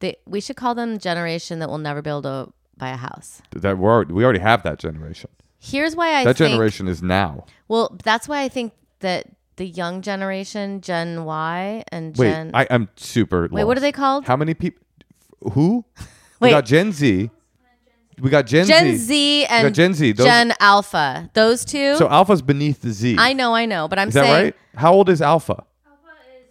[0.00, 3.40] they, we should call them generation that will never be able to buy a house.
[3.52, 5.30] That we're we already have that generation.
[5.66, 7.46] Here's why I that think, generation is now.
[7.68, 12.50] Well, that's why I think that the young generation, Gen Y and Wait, Gen.
[12.52, 13.42] I, am super.
[13.44, 13.66] Wait, lost.
[13.68, 14.26] what are they called?
[14.26, 14.82] How many people?
[15.52, 15.86] Who?
[15.96, 16.48] Wait.
[16.48, 17.30] We got Gen Z.
[18.20, 18.96] We got Gen, Gen Z.
[18.96, 20.12] Z and Gen Z.
[20.12, 21.30] Those, Gen Alpha.
[21.32, 21.96] Those two.
[21.96, 23.16] So Alpha's beneath the Z.
[23.18, 24.44] I know, I know, but I'm is saying.
[24.44, 24.56] right?
[24.76, 25.64] How old is Alpha?
[25.86, 26.46] Alpha is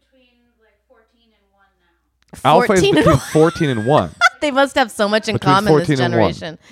[0.00, 0.28] between
[0.62, 1.62] like 14 and 1
[2.44, 2.50] now.
[2.50, 4.10] Alpha is between 14 and 1.
[4.40, 6.46] they must have so much in between common, this generation.
[6.46, 6.68] And 1.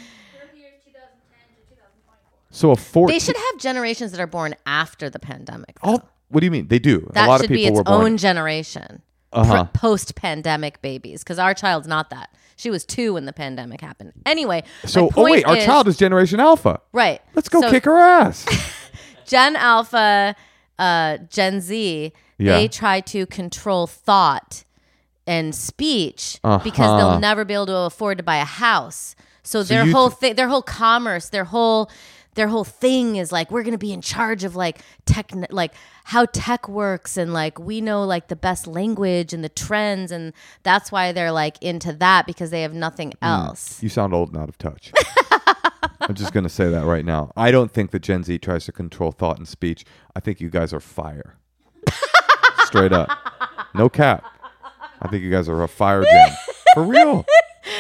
[2.57, 3.15] So a 14.
[3.15, 5.77] They should have generations that are born after the pandemic.
[5.83, 6.69] All, what do you mean?
[6.69, 7.09] They do.
[7.13, 7.87] that a lot should of be its born.
[8.03, 9.03] own generation.
[9.33, 9.65] Uh-huh.
[9.75, 12.31] Post-pandemic babies, because our child's not that.
[12.57, 14.13] She was two when the pandemic happened.
[14.25, 16.81] Anyway, so, oh wait, our is- child is Generation Alpha.
[16.93, 17.21] right.
[17.35, 18.47] Let's go So kick her ass.
[19.27, 20.35] Gen Alpha,
[20.79, 22.53] uh, Gen Z, Yeah.
[22.57, 24.65] they try to control thought
[25.27, 26.97] and speech because Uh-huh.
[26.97, 29.15] they'll never be able to afford to buy a house.
[29.43, 31.91] So, their whole th- thing, their whole commerce, their whole
[32.37, 35.73] their whole thing is like we're going to be in charge of like tech like
[36.05, 40.33] how tech works and like we know like the best language and the trends and
[40.63, 43.25] that's why they're like into that because they have nothing Hmm.
[43.27, 43.83] else.
[43.83, 44.93] You sound old and out of touch.
[46.01, 47.33] I'm just going to say that right now.
[47.37, 49.85] I don't think that Gen Z tries to control thought and speech.
[50.15, 51.37] I think you guys are fire.
[52.65, 53.11] Straight up.
[53.75, 54.25] No cap.
[55.03, 56.37] I think you guys are a fire gem.
[56.75, 57.25] For real.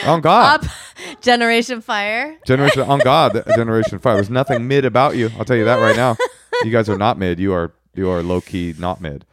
[0.05, 0.65] On God.
[0.65, 0.71] Up
[1.21, 2.37] Generation Fire.
[2.47, 4.15] Generation on God, Generation Fire.
[4.15, 5.31] There's nothing mid about you.
[5.39, 6.17] I'll tell you that right now.
[6.65, 7.39] You guys are not mid.
[7.39, 9.27] You are you are low key not mid.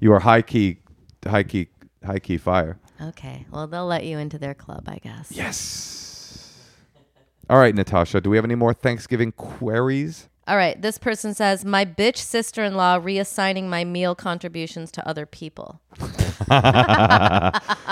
[0.00, 0.78] You are high key
[1.24, 1.68] high key
[2.04, 2.78] high key fire.
[3.00, 3.46] Okay.
[3.52, 5.30] Well, they'll let you into their club, I guess.
[5.30, 6.58] Yes.
[7.48, 8.20] All right, Natasha.
[8.20, 10.28] Do we have any more Thanksgiving queries?
[10.46, 10.80] All right.
[10.80, 15.80] This person says, My bitch sister in law reassigning my meal contributions to other people.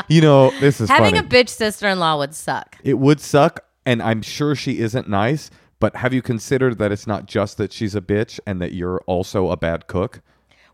[0.08, 1.18] You know, this is Having funny.
[1.18, 2.76] a bitch sister in law would suck.
[2.84, 5.48] it would suck, and I'm sure she isn't nice.
[5.80, 9.00] But have you considered that it's not just that she's a bitch and that you're
[9.06, 10.20] also a bad cook?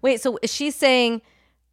[0.03, 1.23] Wait, so she's saying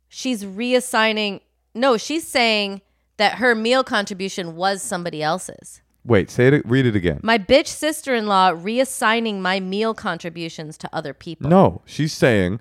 [0.08, 1.42] she's reassigning?
[1.74, 2.82] No, she's saying
[3.18, 5.82] that her meal contribution was somebody else's.
[6.06, 6.66] Wait, say it.
[6.68, 7.20] Read it again.
[7.24, 11.50] My bitch sister in law reassigning my meal contributions to other people.
[11.50, 12.60] No, she's saying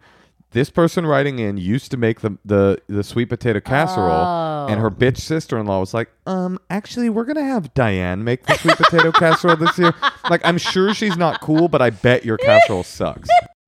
[0.53, 4.91] this person writing in used to make the the, the sweet potato casserole, and her
[4.91, 8.77] bitch sister in law was like, um, actually, we're gonna have Diane make the sweet
[8.77, 9.93] potato casserole this year.
[10.31, 13.29] Like, I'm sure she's not cool, but I bet your casserole sucks.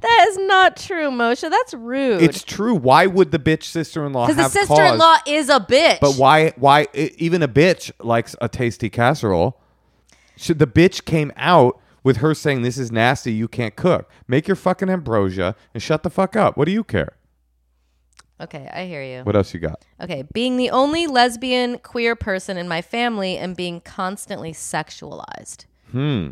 [0.00, 1.48] That is not true, Moshe.
[1.48, 2.22] That's rude.
[2.22, 2.74] It's true.
[2.74, 5.60] Why would the bitch sister in law have because the sister in law is a
[5.60, 6.00] bitch.
[6.00, 6.50] But why?
[6.56, 9.60] Why e- even a bitch likes a tasty casserole?
[10.36, 14.10] Should the bitch came out with her saying this is nasty, you can't cook.
[14.26, 16.56] Make your fucking ambrosia and shut the fuck up.
[16.56, 17.16] What do you care?
[18.40, 19.22] Okay, I hear you.
[19.22, 19.84] What else you got?
[20.00, 25.66] Okay, being the only lesbian queer person in my family and being constantly sexualized.
[25.90, 26.30] Hmm.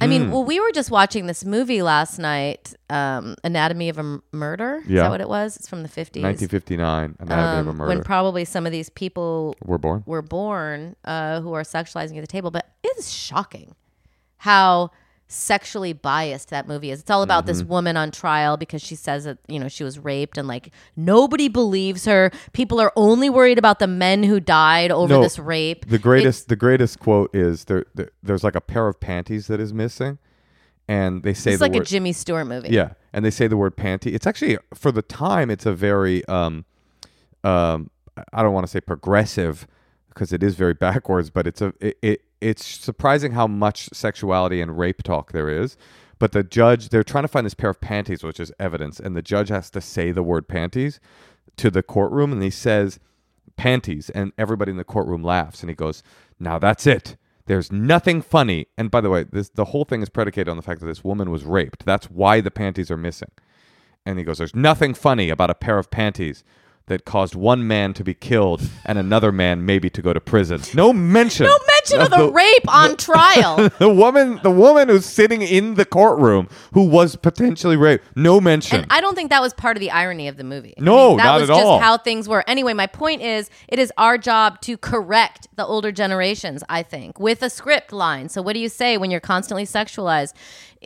[0.00, 4.00] I mean, well, we were just watching this movie last night, um, Anatomy of a
[4.00, 4.82] M- Murder.
[4.84, 5.02] Is Yeah.
[5.04, 5.56] that what it was?
[5.56, 6.22] It's from the 50s.
[6.22, 7.88] 1959, Anatomy of a Um, Murder.
[7.88, 10.02] when probably some of these people We're born.
[10.06, 12.50] were born uh, who are sexualizing at the table.
[12.50, 13.74] But it is shocking
[14.38, 14.90] how
[15.28, 17.00] sexually biased that movie is.
[17.00, 17.70] It's all about this Mm-hmm.
[17.70, 21.48] woman on trial because she says that, you know, she was raped and like nobody
[21.48, 22.30] believes her.
[22.52, 25.88] People are only worried about the men who died over No, this rape.
[25.88, 28.10] The greatest, the greatest quote is there, there.
[28.22, 30.18] There's like a pair of panties that is missing,
[30.86, 31.84] and they say It's the like a.
[31.84, 32.68] Jimmy Stewart movie.
[32.68, 34.14] Yeah, and they say the word panty.
[34.14, 35.50] It's actually for the time.
[35.50, 36.64] It's a very um,
[37.42, 37.90] um,
[38.32, 39.66] I don't want to say progressive
[40.08, 44.60] because it is very backwards, but it's a it, it it's surprising how much sexuality
[44.60, 45.76] and rape talk there is.
[46.18, 49.14] But the judge, they're trying to find this pair of panties, which is evidence, and
[49.14, 50.98] the judge has to say the word panties
[51.58, 52.98] to the courtroom, and he says
[53.56, 56.02] panties, and everybody in the courtroom laughs, and he goes,
[56.40, 58.66] "Now that's it." There's nothing funny.
[58.76, 61.04] And by the way, this the whole thing is predicated on the fact that this
[61.04, 61.84] woman was raped.
[61.84, 63.30] That's why the panties are missing.
[64.04, 66.44] And he goes, There's nothing funny about a pair of panties
[66.86, 70.60] that caused one man to be killed and another man maybe to go to prison.
[70.74, 71.46] No mention.
[71.46, 73.68] No mention of the, rape on trial.
[73.78, 78.04] The woman the woman who's sitting in the courtroom who was potentially raped.
[78.16, 78.82] No mention.
[78.82, 80.74] And I don't think that was part of the irony of the movie.
[80.78, 81.78] I No, mean, that not was at just all.
[81.80, 82.44] how things were.
[82.46, 86.62] Anyway, my point is, it is our job to correct the older generations.
[86.68, 88.28] I think with a script line.
[88.28, 90.32] So, what do you say when you're constantly sexualized?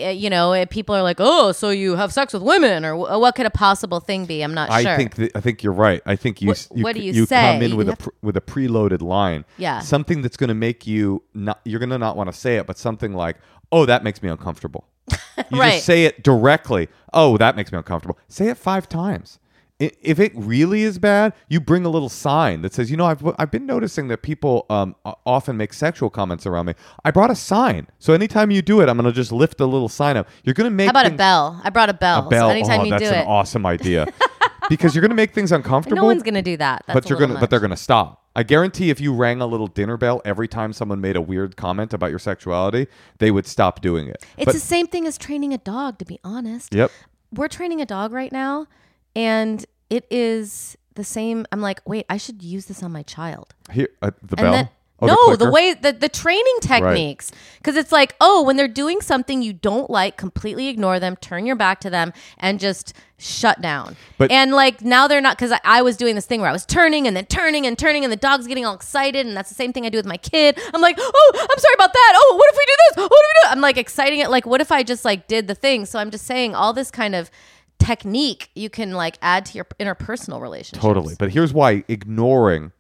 [0.01, 2.97] Uh, you know, uh, people are like, "Oh, so you have sex with women?" Or
[2.97, 4.41] what could a possible thing be?
[4.43, 4.97] I'm not I sure.
[4.97, 6.01] think th- I think you're right.
[6.07, 7.41] I think you What- you, what do you you say?
[7.55, 9.45] come in You with a pr- with a preloaded line.
[9.59, 9.81] Yeah.
[9.81, 10.90] Something that's going to make you
[11.35, 13.37] not you're going to not want to say it, but something like,
[13.73, 14.85] "Oh, that makes me uncomfortable."
[15.51, 15.73] You Right.
[15.75, 16.89] just say it directly.
[17.13, 19.39] "Oh, that makes me uncomfortable." Say it 5 times.
[19.83, 23.07] I- If it really is bad, you bring a little sign that says, "You know,
[23.07, 26.75] I've I've been noticing that people um o- often make sexual comments around me.
[27.05, 29.89] I brought a sign, so anytime you do it, I'm gonna just lift the little
[29.89, 30.29] sign up.
[30.45, 31.61] You're gonna make How about a things- bell?
[31.65, 32.27] I brought a bell.
[32.27, 32.49] a bell.
[32.49, 34.07] So anytime oh, you that's do an it, awesome idea.
[34.69, 35.97] because you're gonna make things uncomfortable.
[36.03, 36.85] no one's gonna do that.
[36.87, 38.20] That's but a you're little gonna, but they're gonna stop.
[38.37, 41.57] I guarantee if you rang a little dinner bell every time someone made a weird
[41.57, 42.87] comment about your sexuality,
[43.19, 44.25] they would stop doing it.
[44.37, 45.99] It's but the same thing as training a dog.
[45.99, 46.73] To be honest.
[46.75, 46.91] yep,
[47.33, 48.67] we're training a dog right now
[49.15, 53.55] and it is the same i'm like wait i should use this on my child
[53.73, 54.73] here uh, the and bell.
[55.03, 55.53] Oh, no the, clicker?
[55.53, 57.33] way the, the training techniques.
[57.59, 61.47] Because it's like oh when they're doing something you don't like completely ignore them turn
[61.47, 63.97] your back to them and just shut down.
[64.19, 66.53] But- and like now they're not because I, I was doing this thing where i
[66.53, 69.49] was turning and then turning and turning and the dog's getting all excited and that's
[69.49, 70.59] the same thing i do with my kid.
[70.73, 72.13] I'm like oh i'm sorry about that.
[72.17, 72.95] Oh what if we do this?
[72.99, 74.31] Oh, what if we do i'm like exciting it.
[74.31, 75.87] Like what if i just like did the thing?
[75.87, 77.31] So i'm just saying all this kind of
[77.79, 80.83] technique you can like add to your interpersonal relationships.
[80.83, 81.17] Totally.
[81.19, 82.73] But here's why ignoring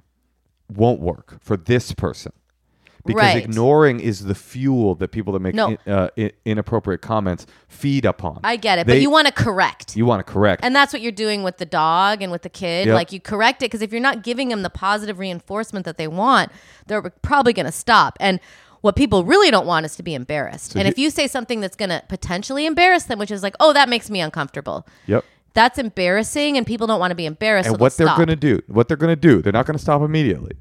[0.76, 2.33] won't work for this person.
[3.06, 3.42] Because Right.
[3.44, 5.78] ignoring is the fuel that people that make No.
[5.87, 6.09] in- uh,
[6.44, 8.40] inappropriate comments feed upon.
[8.44, 10.62] i get it but you want to correct you want to correct.
[10.62, 12.87] And that's what you're doing with the dog and with the kid.
[12.88, 12.94] Yep.
[12.94, 16.09] Like you correct it because if you're not giving them the positive reinforcement that they
[16.09, 16.52] want,
[16.88, 18.18] they're probably going to stop.
[18.20, 18.38] And
[18.83, 20.74] what people really don't want is to be embarrassed.
[20.74, 23.54] and he- if you say something that's going to potentially embarrass them, which is like,
[23.61, 25.24] "Oh, that makes me uncomfortable." yep.
[25.54, 27.66] That's embarrassing, and people don't want to be embarrassed.
[27.68, 28.26] and so what they're stop.
[28.26, 30.52] to do, what they're going to do, they're not going to stop immediately.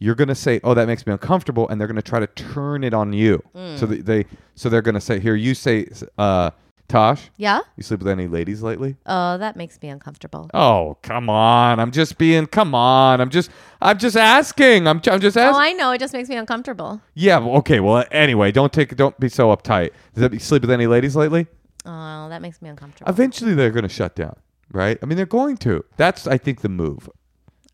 [0.00, 2.28] You're going to say, "Oh, that makes me uncomfortable," and they're going to try to
[2.28, 3.42] turn it on you.
[3.52, 3.88] So Mm.
[3.88, 4.24] they, they
[4.54, 6.50] so they're going to say, "Here, you say, uh,
[6.86, 7.60] Tosh, Yeah?
[7.76, 8.96] you sleep with any ladies lately?
[9.04, 10.48] Oh, that makes me uncomfortable.
[10.54, 11.78] Oh, come on.
[11.80, 13.20] I'm just being come on.
[13.20, 13.50] I'm just
[13.82, 14.86] I'm just asking.
[14.86, 15.54] I'm I'm just asking.
[15.54, 15.58] Oh.
[15.62, 15.90] I know.
[15.90, 17.02] It just makes me uncomfortable.
[17.12, 17.80] yeah, okay.
[17.80, 19.90] Well, anyway, don't take don't be so uptight.
[20.14, 21.46] Does that you sleep with any ladies lately?
[21.90, 23.10] Oh, that makes me uncomfortable.
[23.10, 24.36] Eventually they're going to shut down,
[24.70, 24.98] right?
[25.02, 25.82] I mean, they're going to.
[25.96, 27.08] That's I think the move.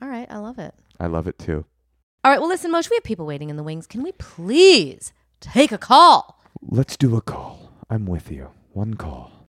[0.00, 0.26] All right.
[0.30, 0.72] I love it.
[1.00, 1.64] I love it too.
[2.22, 2.38] All right.
[2.38, 3.88] Well, listen, Moshe, we have people waiting in the wings.
[3.88, 6.40] Can we please take a call?
[6.62, 7.72] Let's do a call.
[7.90, 8.50] I'm with you.
[8.72, 9.48] One call.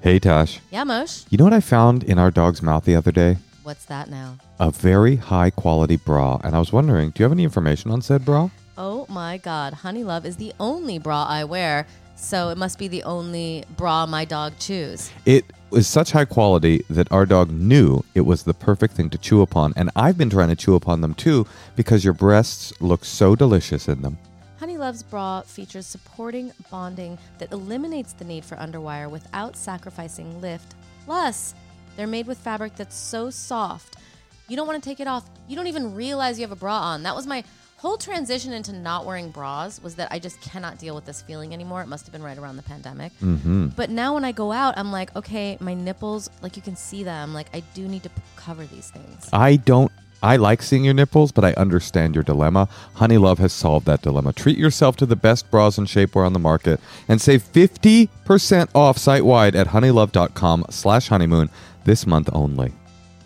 [0.00, 0.60] Hey, Tosh.
[0.70, 1.24] Yeah, Mosh.
[1.30, 3.36] You know what I found in our dog's mouth the other day?
[3.62, 4.38] What's that now?
[4.58, 6.40] A very high quality bra.
[6.42, 8.50] And I was wondering, do you have any information on said bra?
[8.76, 9.74] Oh my God.
[9.74, 11.86] Honeylove is the only bra I wear.
[12.20, 15.10] So it must be the only bra my dog chews.
[15.24, 19.18] It was such high quality that our dog knew it was the perfect thing to
[19.18, 19.72] chew upon.
[19.74, 23.88] And I've been trying to chew upon them too because your breasts look so delicious
[23.88, 24.18] in them.
[24.58, 30.74] Honeylove's bra features supporting bonding that eliminates the need for underwire without sacrificing lift.
[31.06, 31.54] Plus,
[31.96, 33.96] they're made with fabric that's so soft.
[34.46, 35.24] You don't want to take it off.
[35.48, 37.02] You don't even realize you have a bra on.
[37.02, 37.42] That was my
[37.80, 41.54] whole transition into not wearing bras was that I just cannot deal with this feeling
[41.54, 41.80] anymore.
[41.80, 43.10] It must have been right around the pandemic.
[43.20, 43.68] Mm-hmm.
[43.68, 47.02] But now when I go out, I'm like, okay, my nipples, like you can see
[47.04, 47.32] them.
[47.32, 49.30] Like I do need to p- cover these things.
[49.32, 49.90] I don't.
[50.22, 52.68] I like seeing your nipples, but I understand your dilemma.
[52.96, 54.34] Honeylove has solved that dilemma.
[54.34, 58.98] Treat yourself to the best bras and shapewear on the market and save 50% off
[58.98, 61.48] site wide at honeylove.com slash honeymoon
[61.84, 62.74] this month only.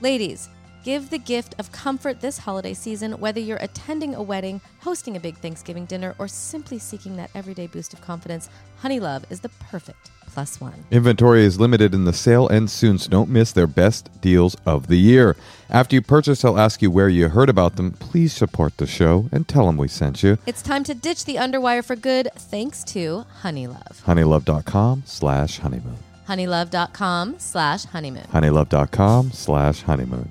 [0.00, 0.48] Ladies,
[0.84, 5.20] give the gift of comfort this holiday season, whether you're attending a wedding, hosting a
[5.20, 8.48] big Thanksgiving dinner, or simply seeking that everyday boost of confidence.
[8.82, 10.84] Honeylove is the perfect plus one.
[10.90, 14.88] Inventory is limited and the sale ends soon, so don't miss their best deals of
[14.88, 15.36] the year.
[15.70, 17.92] After you purchase, they'll ask you where you heard about them.
[17.92, 20.38] Please support the show and tell them we sent you.
[20.44, 24.02] It's time to ditch the underwire for good thanks to Honeylove.
[24.02, 25.96] Honeylove.com slash honeymoon.
[26.28, 28.24] Honeylove.com slash honeymoon.
[28.24, 30.30] Honeylove.com slash honeymoon.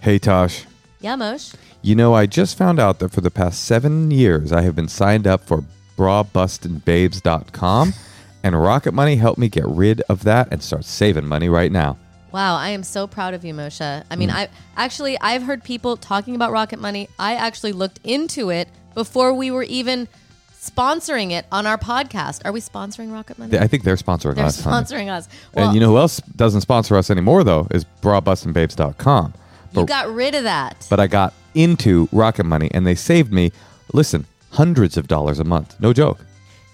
[0.00, 0.64] Hey, Tosh.
[1.00, 1.52] Yeah, Mosh.
[1.82, 4.88] You know, I just found out that for the past seven years, I have been
[4.88, 5.62] signed up for
[5.98, 7.92] brawbustinbabes.com,
[8.42, 11.98] and Rocket Money helped me get rid of that and start saving money right now.
[12.32, 14.04] Wow, I am so proud of you, Moshe.
[14.10, 14.34] I mean, mm.
[14.34, 17.08] I actually I've heard people talking about Rocket Money.
[17.18, 20.08] I actually looked into it before we were even
[20.58, 22.42] sponsoring it on our podcast.
[22.44, 23.58] Are we sponsoring Rocket Money?
[23.58, 24.60] I think they're sponsoring They're us.
[24.62, 24.84] honey.
[24.84, 25.28] sponsoring us.
[25.54, 29.34] and you know who else doesn't sponsor us anymore, though, is brawbustinbabes.com.
[29.72, 30.86] you got rid of that.
[30.90, 33.52] but I got into Rocket Money, and they saved me,
[33.92, 35.78] listen, hundreds of dollars a month.
[35.80, 36.20] No joke.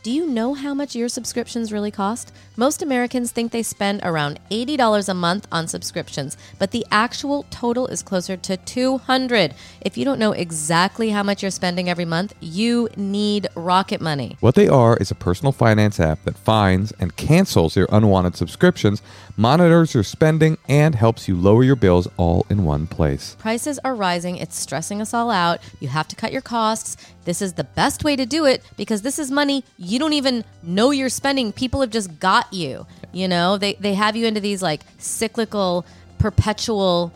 [0.02, 2.32] Do you know how much your subscriptions really cost?
[2.56, 7.88] Most Americans think they spend around $80 a month on subscriptions, but the actual total
[7.88, 9.52] is closer to 200.
[9.80, 14.36] If you don't know exactly how much you're spending every month, you need Rocket Money.
[14.38, 19.02] What they are is a personal finance app that finds and cancels your unwanted subscriptions,
[19.36, 23.36] monitors your spending, and helps you lower your bills all in one place.
[23.38, 24.36] Prices are rising.
[24.36, 25.60] It's stressing us all out.
[25.80, 26.96] You have to cut your costs.
[27.24, 30.44] This is the best way to do it because this is money you don't even
[30.62, 31.52] know you're spending.
[31.52, 32.86] People have just got you.
[33.12, 35.86] You know, they, they have you into these like cyclical,
[36.18, 37.12] perpetual,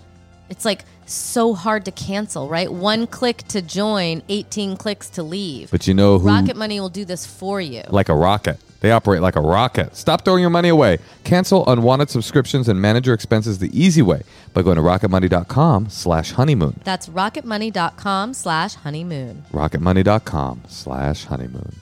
[0.49, 2.71] it's like so hard to cancel, right?
[2.71, 5.71] One click to join, 18 clicks to leave.
[5.71, 6.27] But you know who?
[6.29, 7.83] Rocket Money will do this for you.
[7.89, 8.59] like a rocket.
[8.81, 9.95] They operate like a rocket.
[9.95, 10.99] Stop throwing your money away.
[11.25, 16.33] Cancel unwanted subscriptions and manage your expenses the easy way by going to rocketmoney.com slash
[16.33, 16.81] honeymoon.
[16.85, 19.45] That's rocketmoney.com slash honeymoon.
[19.53, 21.77] rocketmoney.com slash honeymoon.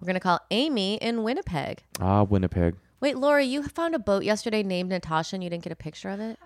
[0.00, 1.82] We're going to call Amy in Winnipeg.
[2.00, 2.74] Ah, Winnipeg.
[3.00, 6.08] Wait, Laura, you found a boat yesterday named Natasha and you didn't get a picture
[6.08, 6.38] of it?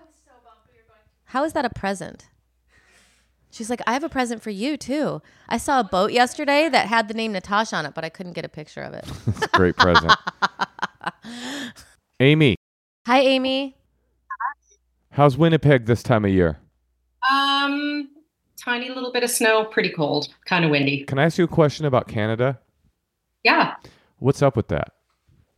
[1.25, 2.27] How is that a present?
[3.55, 5.21] She's like, I have a present for you too.
[5.47, 8.33] I saw a boat yesterday that had the name Natasha on it, but I couldn't
[8.33, 9.09] get a picture of it.
[9.27, 10.11] It's a great present.
[12.19, 12.57] Amy,
[13.07, 13.77] Hi, Amy.
[15.11, 16.59] how's Winnipeg this time of year?
[17.31, 18.09] Um,
[18.61, 21.05] tiny little bit of snow, pretty cold, kind of windy.
[21.05, 22.59] Can I ask you a question about Canada?
[23.43, 23.75] Yeah.
[24.17, 24.91] What's up with that?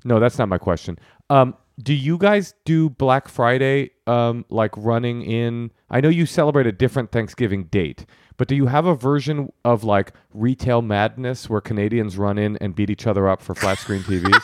[0.06, 1.00] No, that's not my question.
[1.32, 5.72] Um, do you guys do Black Friday um, like running in?
[5.90, 8.06] I know you celebrate a different Thanksgiving date,
[8.38, 12.76] but do you have a version of like retail madness where Canadians run in and
[12.76, 14.42] beat each other up for flat screen TVs?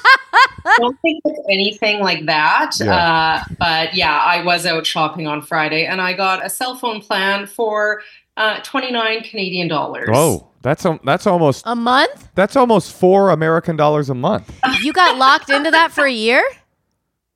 [0.66, 2.72] I don't think it's anything like that.
[2.80, 2.96] Yeah.
[2.96, 7.02] Uh, but yeah, I was out shopping on Friday and I got a cell phone
[7.02, 8.02] plan for
[8.38, 10.10] uh, 29 Canadian dollars.
[10.12, 12.30] oh, that's um, that's almost A month?
[12.36, 14.58] that's almost four American dollars a month.
[14.82, 16.42] You got locked into that for a year?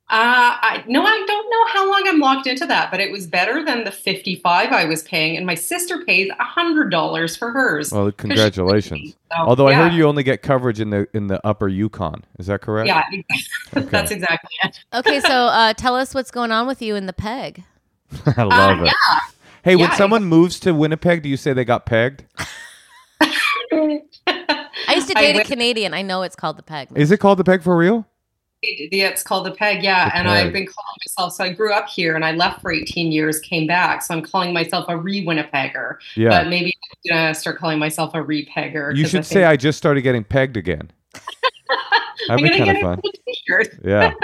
[0.09, 3.27] Uh, I no, I don't know how long I'm locked into that, but it was
[3.27, 7.91] better than the 55 I was paying, and my sister pays hundred dollars for hers.
[7.91, 9.15] Well, 'cause she- congratulations.
[9.31, 12.23] So, Although I heard you only get coverage in the in the upper Yukon.
[12.39, 12.87] Is that correct?
[12.87, 13.03] Yeah,
[13.73, 14.79] that's exactly it.
[14.93, 17.65] Okay, so uh, tell us what's going on with you in the peg.
[18.37, 18.93] I love Uh, it.
[19.63, 22.23] Hey, when Yeah, someone moves to Winnipeg, do you say they got pegged?
[23.19, 25.93] I used to date a Canadian.
[25.93, 26.87] I know it's called the peg.
[26.95, 28.05] Is it called the peg for real?
[28.91, 29.83] Yeah, it's called the peg.
[29.83, 30.47] Yeah, The and peg.
[30.47, 31.33] I've been calling myself.
[31.33, 34.01] So I grew up here, and I left for 18 years, came back.
[34.01, 35.97] So I'm calling myself a re-Winnipegger.
[36.15, 36.29] Yeah.
[36.29, 36.73] But maybe
[37.07, 38.95] I'm gonna start calling myself a re-pegger.
[38.95, 40.91] You should I say I just started getting pegged again.
[41.15, 41.21] I'm
[42.27, 43.79] That'd be gonna kind get of a fun.
[43.83, 44.13] Yeah.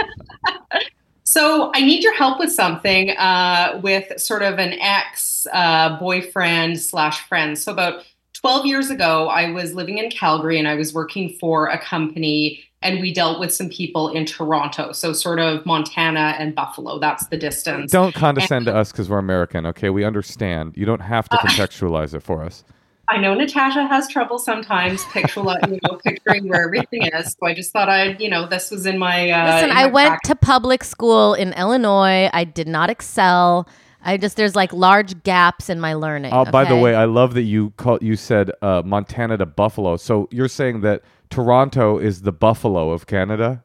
[1.34, 6.80] So I need your help with something uh, with sort of an ex uh, boyfriend
[6.80, 7.58] slash friend.
[7.58, 11.70] So about 12 years ago, I was living in Calgary and I was working for
[11.70, 14.92] a company, and we dealt with some people in Toronto.
[14.92, 17.00] So sort of Montana and Buffalo.
[17.00, 17.92] That's the distance.
[17.92, 19.90] Don't condescend to us because we're American, okay?
[19.90, 20.74] We understand.
[20.76, 22.64] You don't have Uh, to contextualize it for us.
[23.10, 27.36] I know Natasha has trouble sometimes picturing, you know, picturing where everything is.
[27.40, 29.30] So I just thought I'd, you know, this was in my.
[29.30, 30.30] Uh, Listen, in I went practice.
[30.30, 32.30] to public school in Illinois.
[32.34, 33.68] I did not excel.
[34.04, 36.34] I just there's like large gaps in my learning.
[36.34, 39.98] Oh, by the way, I love that you call you said uh, Montana to Buffalo.
[39.98, 43.64] So you're saying that Toronto is the Buffalo of Canada?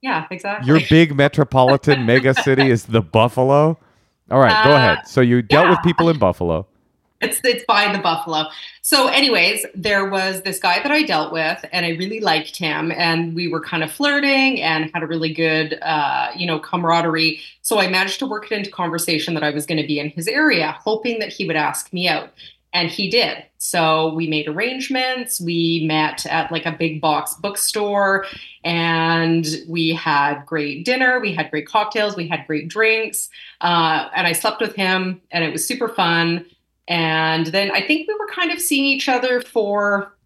[0.00, 0.66] Yeah, exactly.
[0.68, 3.78] Your big metropolitan mega city is the Buffalo?
[4.30, 4.98] All right, go Uh, ahead.
[5.06, 6.66] So you dealt with people in Buffalo.
[7.20, 8.46] It's it's by the Buffalo.
[8.82, 12.92] So, anyways, there was this guy that I dealt with, and I really liked him,
[12.92, 17.40] and we were kind of flirting and had a really good, uh, you know, camaraderie.
[17.62, 20.10] So I managed to work it into conversation that I was going to be in
[20.10, 22.30] his area, hoping that he would ask me out,
[22.72, 23.44] and he did.
[23.58, 25.40] So we made arrangements.
[25.40, 28.26] We met at like a big box bookstore,
[28.62, 31.18] and we had great dinner.
[31.18, 32.14] We had great cocktails.
[32.14, 33.28] We had great drinks,
[33.60, 36.46] uh, and I slept with him, and it was super fun.
[36.88, 40.16] And then I think we were kind of seeing each other for,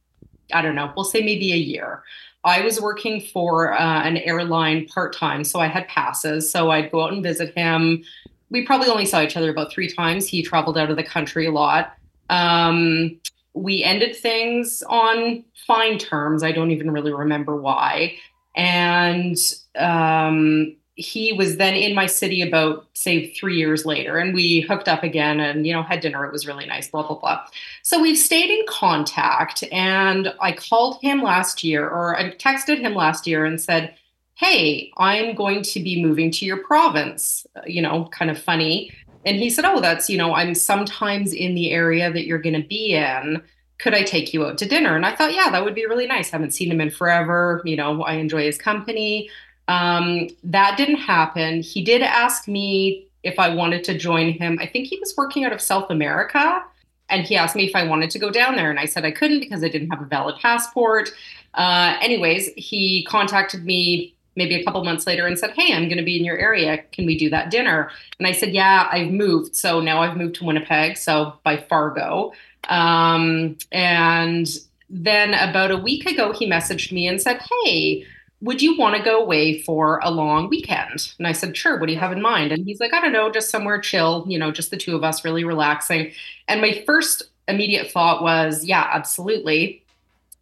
[0.53, 2.03] I don't know, we'll say maybe a year.
[2.45, 6.51] I was working for uh, an airline part time, so I had passes.
[6.51, 8.03] So I'd go out and visit him.
[8.51, 10.27] We probably only saw each other about three times.
[10.27, 11.95] He traveled out of the country a lot.
[12.31, 13.19] Um,
[13.55, 16.43] we ended things on fine terms.
[16.43, 18.17] I don't even really remember why.
[18.57, 19.37] And
[19.77, 24.88] um, he was then in my city about say three years later and we hooked
[24.88, 26.24] up again and you know had dinner.
[26.26, 27.45] It was really nice blah blah blah.
[27.82, 32.95] So we've stayed in contact and i called him last year or i texted him
[32.95, 33.95] last year and said
[34.34, 38.93] hey i'm going to be moving to your province you know kind of funny.
[39.24, 42.61] And he said oh that's you know i'm sometimes in the area that you're going
[42.61, 43.43] to be in.
[43.78, 44.95] Could i take you out to dinner?
[44.95, 46.28] And i thought yeah that would be really nice.
[46.28, 47.62] Haven't seen him in forever.
[47.64, 49.30] You know i enjoy his company
[49.69, 51.63] um, that didn't happen.
[51.63, 54.59] He did ask me if I wanted to join him.
[54.61, 56.63] I think he was working out of South America.
[57.09, 58.71] And he asked me if I wanted to go down there.
[58.71, 61.13] And I said I couldn't because I didn't have a valid passport.
[61.55, 65.99] Uh, anyways, he contacted me maybe a couple months later and said, Hey, I'm going
[65.99, 66.79] to be in your area.
[66.93, 67.91] Can we do that dinner?
[68.19, 69.55] And I said, Yeah, I've moved.
[69.57, 72.33] So now I've moved to Winnipeg, so by Fargo.
[72.69, 74.49] Um, and
[74.89, 78.07] then about a week ago, he messaged me and said, Hey,
[78.43, 81.12] would you want to go away for a long weekend?
[81.18, 81.78] And I said, sure.
[81.78, 82.51] What do you have in mind?
[82.51, 85.05] And he's like, I don't know, just somewhere chill, you know, just the two of
[85.05, 86.12] us, really relaxing.
[86.49, 89.82] And my first immediate thought was, yeah, absolutely.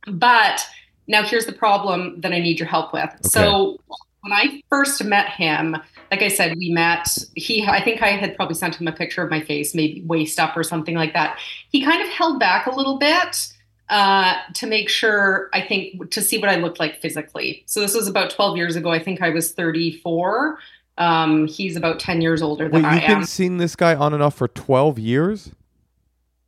[0.07, 0.67] But
[1.09, 3.11] now here's the problem that I need your help with.
[3.23, 3.79] So
[4.23, 5.77] when I first met him,
[6.11, 7.07] like I said, we met.
[7.35, 10.41] He, I think I had probably sent him a picture of my face, maybe waist
[10.41, 11.39] up or something like that.
[11.69, 13.53] He kind of held back a little bit
[13.91, 17.63] uh, to make sure, I think, to see what I looked like physically.
[17.67, 18.91] So this was about 12 years ago.
[18.91, 20.59] I think I was 34.
[20.97, 23.19] Um, he's about 10 years older than Wait, I you've am.
[23.19, 25.51] been seeing this guy on and off for 12 years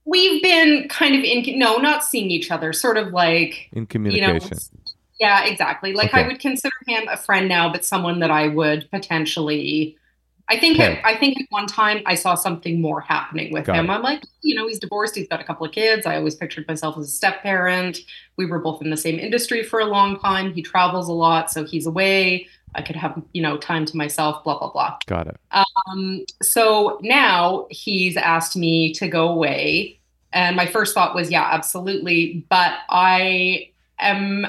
[0.05, 3.83] We've been kind of in, no, not seeing each other, sort of like, in you
[3.83, 4.59] know, communication?
[5.21, 5.93] yeah, exactly.
[5.93, 9.97] Like I would consider him a friend now, but someone that I would potentially.
[10.49, 11.01] I think Okay.
[11.05, 13.89] I think at one time I saw something more happening with Got him.
[13.91, 13.93] it.
[13.95, 16.05] I'm like, you know, he's divorced, he's got a couple of kids.
[16.07, 17.99] I always pictured myself as a step parent.
[18.37, 20.53] We were both in the same industry for a long time.
[20.53, 22.49] He travels a lot, so he's away.
[22.75, 24.97] I could have, you know, time to myself, blah, blah, blah.
[25.07, 25.37] Got it.
[25.51, 29.99] Um, so now he's asked me to go away.
[30.33, 32.47] And my first thought was, yeah, absolutely.
[32.49, 34.47] But I am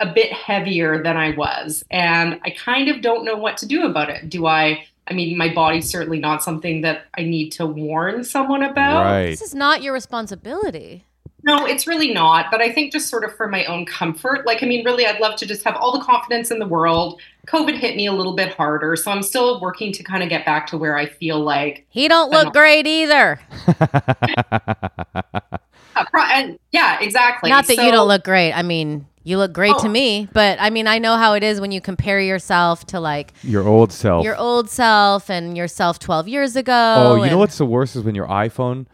[0.00, 1.84] a bit heavier than I was.
[1.90, 4.28] And I kind of don't know what to do about it.
[4.28, 4.84] Do I?
[5.10, 9.04] I mean, my body's certainly not something that I need to warn someone about.
[9.04, 9.30] Right.
[9.30, 11.06] This is not your responsibility.
[11.48, 12.50] No, it's really not.
[12.50, 15.18] But I think just sort of for my own comfort, like, I mean, really, I'd
[15.18, 17.18] love to just have all the confidence in the world.
[17.46, 18.94] COVID hit me a little bit harder.
[18.96, 22.06] So I'm still working to kind of get back to where I feel like, He
[22.06, 23.40] don't look great either.
[25.14, 25.22] uh,
[26.10, 27.48] pro- and yeah, exactly.
[27.50, 28.52] Not that you don't look great.
[28.52, 29.90] I mean, you look great to Oh.
[29.90, 33.32] me, but I mean, I know how it is when you compare yourself to like
[33.42, 34.24] Your old self.
[34.24, 36.94] your old self and yourself 12 years ago.
[36.98, 38.86] oh, you know what's the worst is when your iPhone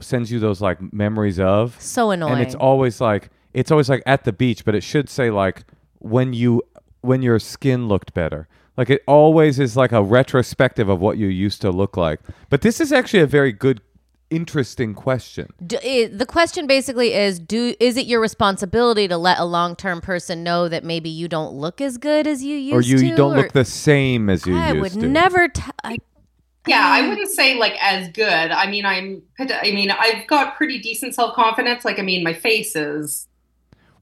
[0.00, 2.34] sends you those like memories of, so annoying?
[2.34, 5.64] and it's always like it's always like at the beach, but it should say like
[5.98, 6.62] when you
[7.00, 8.48] when your skin looked better.
[8.76, 12.20] Like it always is like a retrospective of what you used to look like.
[12.50, 13.80] But this is actually a very good,
[14.28, 15.48] interesting question.
[15.64, 19.44] Do, i eh, the question basically is do is it your responsibility to let a
[19.44, 22.98] long-term person know that maybe you don't look as good as you used or you,
[22.98, 25.08] to you don't or- look the same as you I used would to.
[25.08, 25.98] never t- I,
[26.66, 27.08] Yeah, I mm.
[27.08, 28.26] wouldn't say like as good.
[28.50, 31.84] I mean, I'm, I mean, I've got pretty decent self confidence.
[31.84, 33.28] Like, I mean, my face is,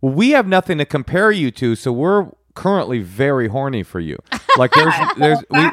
[0.00, 4.18] Well, we have nothing to compare you to, so we're currently very horny for you.
[4.56, 5.70] Like there's there's we,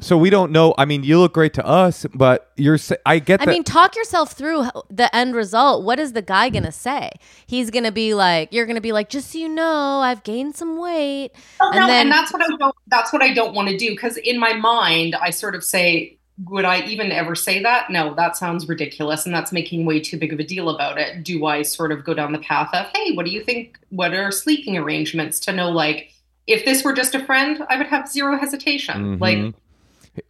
[0.00, 0.74] so we don't know.
[0.76, 2.78] I mean, you look great to us, but you're.
[3.04, 3.50] I get I that.
[3.52, 5.84] mean, talk yourself through the end result.
[5.84, 7.10] What is the guy gonna say?
[7.46, 10.78] He's gonna be like, you're gonna be like, just so you know, I've gained some
[10.78, 11.30] weight,
[11.60, 12.74] Oh, and no, then and that's what I don't.
[12.88, 16.18] That's what I don't want to do because in my mind, I sort of say,
[16.44, 17.88] would I even ever say that?
[17.88, 21.24] No, that sounds ridiculous, and that's making way too big of a deal about it.
[21.24, 23.78] Do I sort of go down the path of, hey, what do you think?
[23.88, 25.40] What are sleeping arrangements?
[25.40, 26.10] To know, like,
[26.46, 29.18] if this were just a friend, I would have zero hesitation.
[29.18, 29.54] Like, Mhm.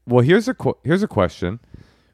[0.06, 1.60] Well, here's a qu- here's a question.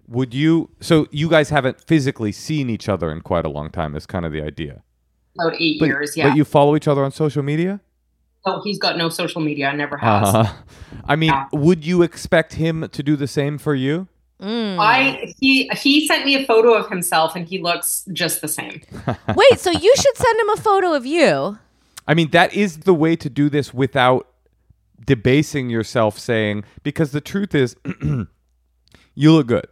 [0.09, 0.71] Would you?
[0.81, 3.95] So you guys haven't physically seen each other in quite a long time.
[3.97, 4.83] Is kind of the idea.
[5.39, 6.29] about eight But, years, yeah.
[6.29, 7.81] but you follow each other on social media.
[8.45, 9.73] oh, he's got no social media.
[9.73, 10.35] Never has.
[10.35, 10.53] Uh-huh.
[11.07, 11.47] I mean, Yeah.
[11.53, 14.09] would you expect him to do the same for you?
[14.41, 14.77] Mm.
[14.79, 18.83] I he he sent me a photo of himself, and he looks just the same.
[19.37, 19.61] wait.
[19.61, 21.59] So you should send him a photo of you.
[22.09, 24.27] I mean, that is the way to do this without
[25.05, 27.77] debasing yourself saying because the truth is
[29.15, 29.67] you look good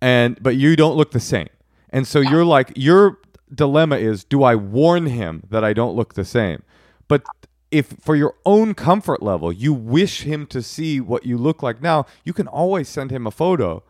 [0.00, 1.48] and but you don't look the same.
[1.90, 3.18] And so you're like your
[3.54, 6.62] dilemma is do I warn him that I don't look the same?
[7.08, 7.22] But
[7.70, 11.80] if for your own comfort level you wish him to see what you look like
[11.80, 13.82] now, you can always send him a photo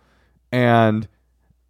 [0.51, 1.09] and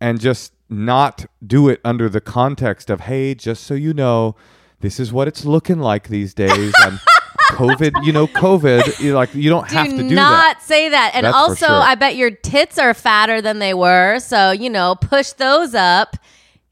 [0.01, 4.35] and just not do it under the context of hey just so you know
[4.81, 6.73] this is what it's looking like these days
[7.53, 10.89] covid you know covid you like you don't Do have to do not that say
[10.89, 11.13] that.
[11.15, 11.75] And That's also, sure.
[11.75, 14.19] I bet your tits are fatter than they were.
[14.19, 16.17] So you know, push those up.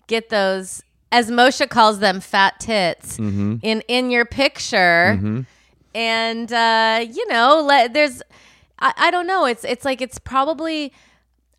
[0.06, 3.56] Get those, as Moshe calls them, fat tits Mm-hmm.
[3.62, 5.44] in in your picture.
[5.94, 8.22] And uh, you know, let there's.
[8.78, 9.46] I, I don't know.
[9.46, 10.92] It's it's like it's probably.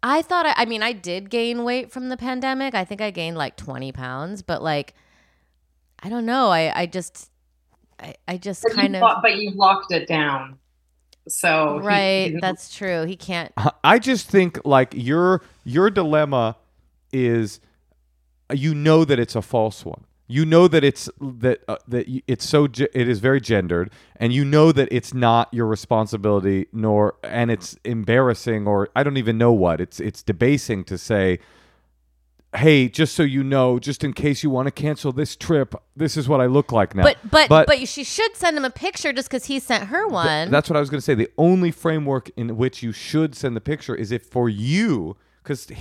[0.03, 2.73] I thought I, I mean I did gain weight from the pandemic.
[2.75, 4.93] I think I gained like 20 pounds, but like
[6.03, 6.47] I don't know.
[6.49, 7.30] I I just
[8.01, 10.57] I, I just But, kind of lo- but you locked it down.
[11.27, 12.31] So right.
[12.31, 13.05] he- That's true.
[13.05, 13.51] He can't.
[13.83, 16.57] I just think like your your dilemma
[17.13, 17.59] is
[18.51, 20.05] you know that it's a false one.
[20.27, 24.31] You know that it's that uh, that it's so ge- it is very gendered, and
[24.31, 29.37] you know that it's not your responsibility, nor and it's embarrassing, or I don't even
[29.37, 31.39] know what it's it's debasing to say.
[32.53, 36.17] Hey, just so you know, just in case you want to cancel this trip, this
[36.17, 37.03] is what I look like now.
[37.03, 40.05] But but But- but, she should send him a picture just because he sent her
[40.07, 40.51] one.
[40.51, 41.13] That's what I was going to say.
[41.13, 45.71] The only framework in which you should send the picture is if for you, because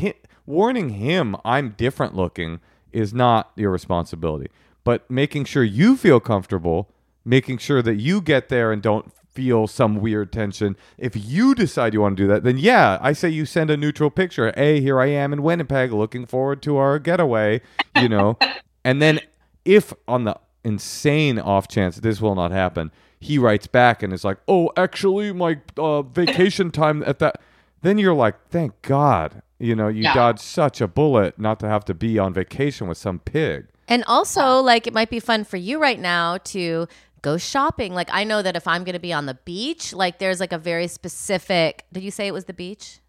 [0.46, 2.60] warning him I'm different looking
[2.92, 4.48] is not your responsibility.
[4.84, 6.88] But making sure you feel comfortable,
[7.24, 10.76] making sure that you get there and don't feel some weird tension.
[10.98, 13.76] If you decide you want to do that, then yeah, I say you send a
[13.76, 14.52] neutral picture.
[14.54, 17.62] Hey, here I am in Winnipeg looking forward to our getaway,
[17.94, 18.36] you know.
[18.84, 19.18] and then
[19.64, 24.24] if on the insane off chance this will not happen, he writes back and is
[24.24, 27.40] like, "Oh, actually, my uh, vacation time at that."
[27.80, 30.12] Then you're like, "Thank God, you know, you Yeah.
[30.12, 34.04] dodged such a bullet not to have to be on vacation with some pig." and
[34.04, 36.86] also, like, it might be fun for you right now to
[37.22, 37.94] go shopping.
[37.94, 40.52] Like, I know that if I'm going to be on the beach, like, there's like
[40.52, 41.84] a very specific.
[41.92, 43.00] Did you say it was the beach?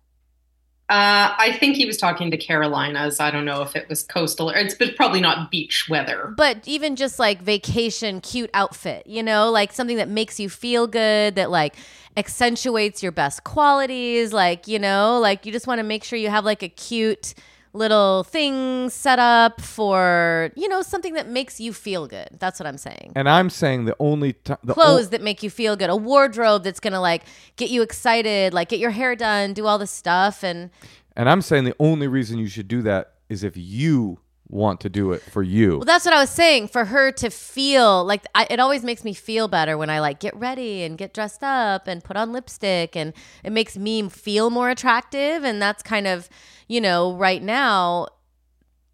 [0.92, 3.22] Uh, I think he was talking to Carolinas.
[3.22, 6.34] I don't know if it was coastal or it's but probably not beach weather.
[6.36, 10.88] But even just like vacation, cute outfit, you know, like something that makes you feel
[10.88, 11.76] good, that like
[12.18, 14.34] accentuates your best qualities.
[14.34, 17.36] Like, you know, like you just want to make sure you have like a cute
[17.74, 22.28] little thing set up for, you know, something that makes you feel good.
[22.40, 23.14] That's what I'm saying.
[23.16, 26.64] And I'm saying the only time the Clothes that make you feel good, a wardrobe
[26.64, 27.24] that's to like
[27.56, 30.44] get you excited, like get your hair done, do all this stuff.
[30.44, 30.70] And
[31.16, 34.20] And I'm saying the only reason you should do that is if you
[34.52, 35.78] want to do it for you.
[35.78, 36.68] Well, that's what I was saying.
[36.68, 40.20] For her to feel like I, it always makes me feel better when I like
[40.20, 44.50] get ready and get dressed up and put on lipstick, and it makes me feel
[44.50, 45.44] more attractive.
[45.44, 46.30] And that's kind of,
[46.68, 48.08] you know, right now,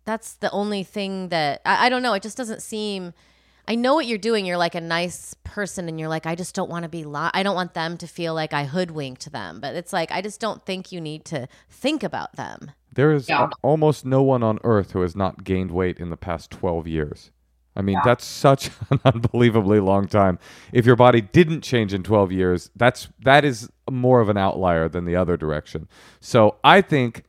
[0.05, 2.13] that's the only thing that I, I don't know.
[2.13, 3.13] It just doesn't seem.
[3.69, 4.45] I know what you're doing.
[4.45, 7.03] You're like a nice person, and you're like, I just don't want to be.
[7.03, 9.59] Li- I don't want them to feel like I hoodwinked them.
[9.59, 12.71] But it's like I just don't think you need to think about them.
[12.97, 13.43] There is Yeah.
[13.43, 16.85] al- almost no one on earth who has not gained weight in the past 12
[16.87, 17.31] years.
[17.75, 20.39] I mean, that's such an unbelievably long time.
[20.73, 24.89] If your body didn't change in 12 years, that's that is more of an outlier
[24.89, 25.87] than the other direction.
[26.19, 27.23] So, I think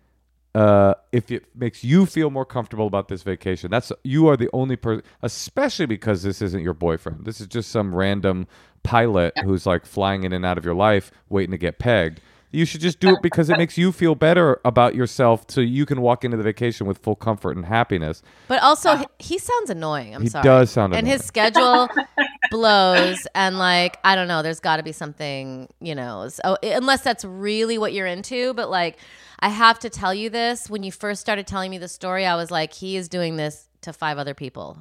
[0.55, 4.49] uh, if it makes you feel more comfortable about this vacation, that's you are the
[4.55, 7.27] only person, especially because this isn't your boyfriend.
[7.27, 8.47] This is just some random
[8.83, 12.23] pilot who's like flying in and out of your life, waiting to get pegged.
[12.51, 15.85] You should just do it because it makes you feel better about yourself, so you
[15.85, 18.23] can walk into the vacation with full comfort and happiness.
[18.49, 20.15] But also, he, he sounds annoying.
[20.15, 20.43] I'm He sorry.
[20.43, 21.05] He does sound annoying.
[21.05, 21.89] and his schedule
[22.51, 23.27] blows.
[23.35, 24.43] And like, I don't know.
[24.43, 26.29] There's got to be something, you know.
[26.29, 28.97] So unless that's really what you're into, but like,
[29.41, 30.69] I have to tell you this.
[30.71, 33.69] When you first started telling me the story, I was like, he is doing this
[33.83, 34.79] to five other people.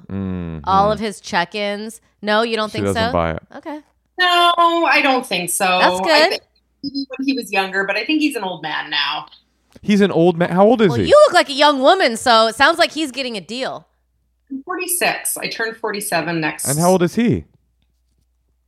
[0.64, 2.00] All of his check-ins.
[2.22, 2.78] No, you don't Mm-hmm.
[2.78, 3.12] She think doesn't so?
[3.12, 3.42] buy it.
[3.56, 3.80] Okay.
[4.18, 4.52] No,
[4.90, 5.64] I don't think so.
[5.64, 6.30] That's good.
[6.30, 6.44] think maybe
[6.82, 9.26] when he was younger, but I think he's an old man now.
[9.82, 10.50] He's an old man.
[10.50, 11.06] How old is Well, he?
[11.08, 13.86] you look like a young woman, so it sounds like he's getting a deal.
[14.50, 15.36] I'm 46.
[15.36, 16.66] I turned 47 next.
[16.68, 17.44] and how old is he?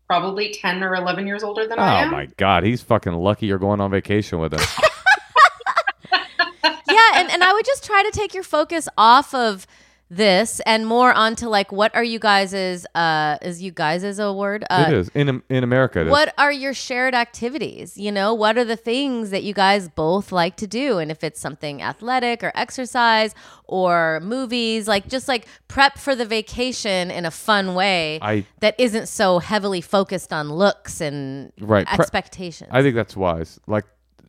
[0.07, 2.09] Probably 10 or 11 years older than I oh, am.
[2.09, 4.61] Oh my God, he's fucking lucky you're going on vacation with him.
[6.13, 9.67] yeah, and, and I would just try to take your focus off of
[10.11, 14.19] this and more onto like what are you guys' is uh is you guys is
[14.19, 14.65] a word?
[14.69, 16.01] Uh it is in in America.
[16.01, 16.11] It is.
[16.11, 17.97] what are your shared activities?
[17.97, 20.99] You know, what are the things that you guys both like to do?
[20.99, 23.35] And if it's something athletic or exercise
[23.65, 28.75] or movies, like just like prep for the vacation in a fun way I- that
[28.79, 32.71] isn't so heavily focused on looks and Right, pre- expectations.
[32.73, 33.61] I think that's wise.
[33.69, 33.85] Like,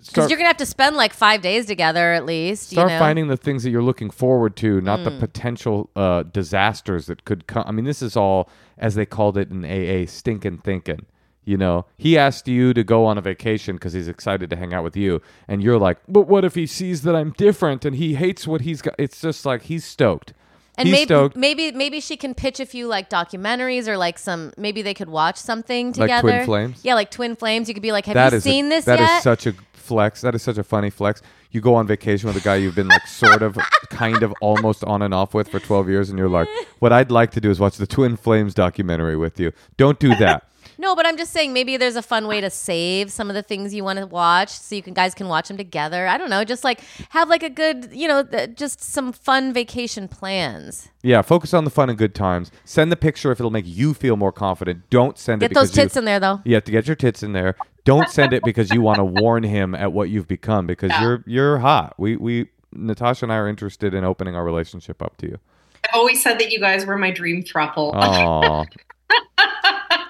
[0.08, 2.70] Because you're gonna have to spend like five days together at least.
[2.72, 2.99] start you know?
[2.99, 5.04] finding the things that you're looking forward to, not Mm.
[5.06, 7.64] the potential uh, disasters that could come.
[7.68, 11.06] I mean, this is all, as they called it in AA, stinking thinking.
[11.43, 14.74] You know, he asked you to go on a vacation because he's excited to hang
[14.76, 17.95] out with you, and you're like, "But what if he sees that I'm different and
[17.95, 20.34] he hates what he's got?" It's just like he's stoked.
[20.78, 21.36] And he's maybe stoked.
[21.36, 25.10] maybe maybe she can pitch a few like documentaries or like some maybe they could
[25.10, 26.22] watch something Like together.
[26.22, 26.80] Twin Flames?
[26.84, 27.68] Yeah, like Twin Flames.
[27.68, 29.24] You could be like, Have That you seen a, this That is yet?
[29.24, 29.54] such a
[29.92, 30.22] flex.
[30.22, 31.22] That is such a funny flex.
[31.52, 33.58] You go on vacation with a guy you've been like sort of,
[33.89, 36.48] kind of, almost on and off with for twelve years, and you're like,
[36.80, 40.16] "What I'd like to do is watch the Twin Flames documentary with you." Don't do
[40.16, 40.48] that.
[40.82, 43.44] No, but I'm just saying maybe there's a fun way to save some of the
[43.44, 46.08] things you want to watch so you can guys can watch them together.
[46.08, 49.54] I don't know, just like have like a good, you know, th- just some fun
[49.54, 50.90] vacation plans.
[51.04, 52.52] yeah, focus on the fun and good times.
[52.66, 54.90] Send the picture if it'll make you feel more confident.
[54.90, 56.42] Don't send it Get because those tits you, in there though.
[56.44, 57.56] You have to get your tits in there.
[57.86, 61.24] Don't send it because you want to warn him at what you've become because you're
[61.28, 61.94] you're hot.
[62.00, 65.38] We we Natasha and I are interested in opening our relationship up to you.
[65.84, 67.94] I've always said that you guys were my dream throuple.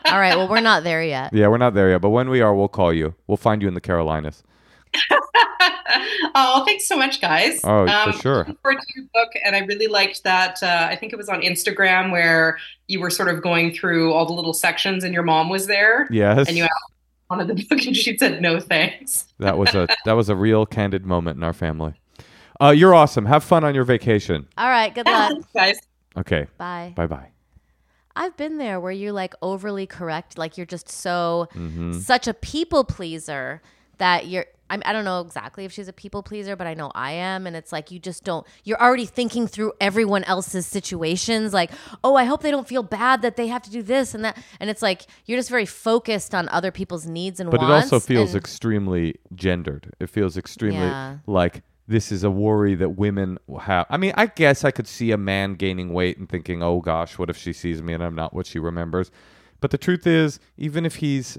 [0.06, 1.34] All right, well we're not there yet.
[1.34, 3.16] Yeah, we're not there yet, but when we are, we'll call you.
[3.28, 4.43] We'll find you in the Carolinas.
[6.36, 7.62] oh, thanks so much, guys.
[7.64, 8.38] Oh, for sure.
[8.39, 10.62] Looking forward to your book, and I really liked that.
[10.62, 14.26] Uh, I think it was on Instagram where you were sort of going through all
[14.26, 16.74] the little sections, and your mom was there, Yes, and you asked
[17.30, 19.26] wanted the book, and she said no thanks.
[19.39, 21.93] that was a that was a real candid moment in our family.
[22.60, 23.26] Uh, you're awesome.
[23.26, 24.47] Have fun on your vacation.
[24.58, 25.32] All right, good luck.
[25.32, 25.78] Thanks, guys.
[26.18, 26.93] Okay, Bye.
[26.95, 27.32] bye bye.
[28.16, 31.93] I've been there where you're like overly correct, like you're just so Mm-hmm.
[31.99, 33.62] such a people pleaser
[33.97, 34.45] that you're.
[34.70, 37.45] I, I don't know exactly if she's a people pleaser, but I know I am,
[37.45, 38.47] and it's like you just don't.
[38.64, 41.72] You're already thinking through everyone else's situations, like,
[42.05, 44.38] oh, I hope they don't feel bad that they have to do this and that,
[44.62, 47.99] and it's like you're just very focused on other people's needs and But it also
[47.99, 49.93] feels extremely gendered.
[49.99, 51.18] It feels extremely Yeah.
[51.28, 53.86] like this is a worry that women have.
[53.89, 57.20] I mean, I guess I could see a man gaining weight and thinking, "Oh gosh,
[57.20, 59.12] what if she sees me and I'm not what she remembers?"
[59.60, 61.38] But the truth is, even if he's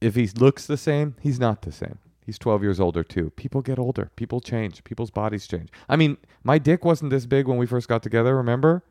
[0.00, 1.98] if he looks the same, he's not the same.
[2.24, 3.30] He's 12 years older too.
[3.30, 4.10] People get older.
[4.16, 4.84] People change.
[4.84, 5.70] People's bodies change.
[5.88, 8.82] I mean, my dick wasn't this big when we first got together, remember?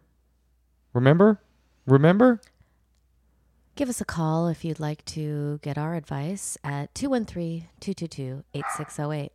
[0.93, 1.39] Remember?
[1.85, 2.41] Remember?
[3.75, 9.31] Give us a call if you'd like to get our advice at 213 222 8608.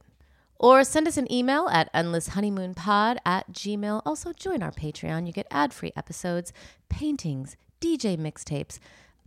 [0.62, 4.00] Or send us an email at endlesshoneymoonpod at gmail.
[4.06, 5.26] Also, join our Patreon.
[5.26, 6.52] You get ad free episodes,
[6.88, 8.78] paintings, DJ mixtapes.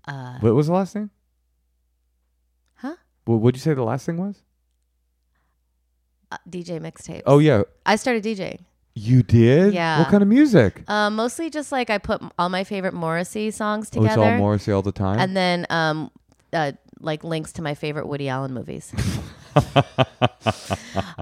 [0.07, 1.09] Uh, What was the last thing?
[2.75, 2.95] huh?
[3.25, 4.43] What would you say the last thing was?
[6.31, 7.23] Uh, DJ mixtapes.
[7.25, 8.61] Oh yeah, I started DJing.
[8.95, 9.73] You did?
[9.73, 9.99] Yeah.
[9.99, 10.83] What kind of music?
[10.87, 14.37] Uh, mostly just like I put all my favorite Morrissey songs Oh, it's together, all
[14.37, 15.19] Morrissey all the time.
[15.19, 16.11] and then um,
[16.53, 16.71] uh,
[17.01, 18.93] like links to my favorite Woody Allen movies.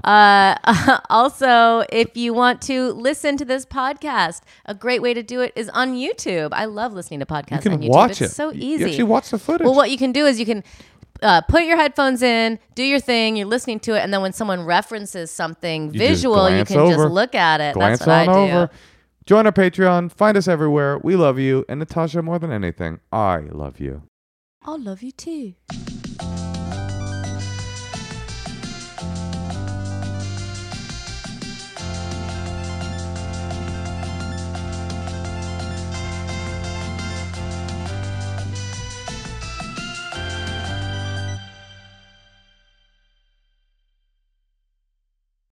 [0.04, 5.40] uh, also, if you want to listen to this podcast, a great way to do
[5.40, 6.50] it is on YouTube.
[6.52, 7.88] I love listening to podcasts you can on YouTube.
[7.90, 8.30] watch it's it.
[8.30, 8.82] so easy.
[8.84, 9.64] You actually watch the footage.
[9.64, 10.62] Well, what you can do is you can
[11.22, 14.32] uh, put your headphones in, do your thing, you're listening to it, and then when
[14.32, 16.94] someone references something You visual, you can over.
[16.94, 17.74] just look at it.
[17.74, 18.52] Glance That's what on I do.
[18.52, 18.70] over.
[19.26, 20.12] Join our Patreon.
[20.12, 20.98] Find us everywhere.
[20.98, 21.64] We love you.
[21.68, 24.02] And Natasha, more than anything, I love you.
[24.66, 25.54] I love you too.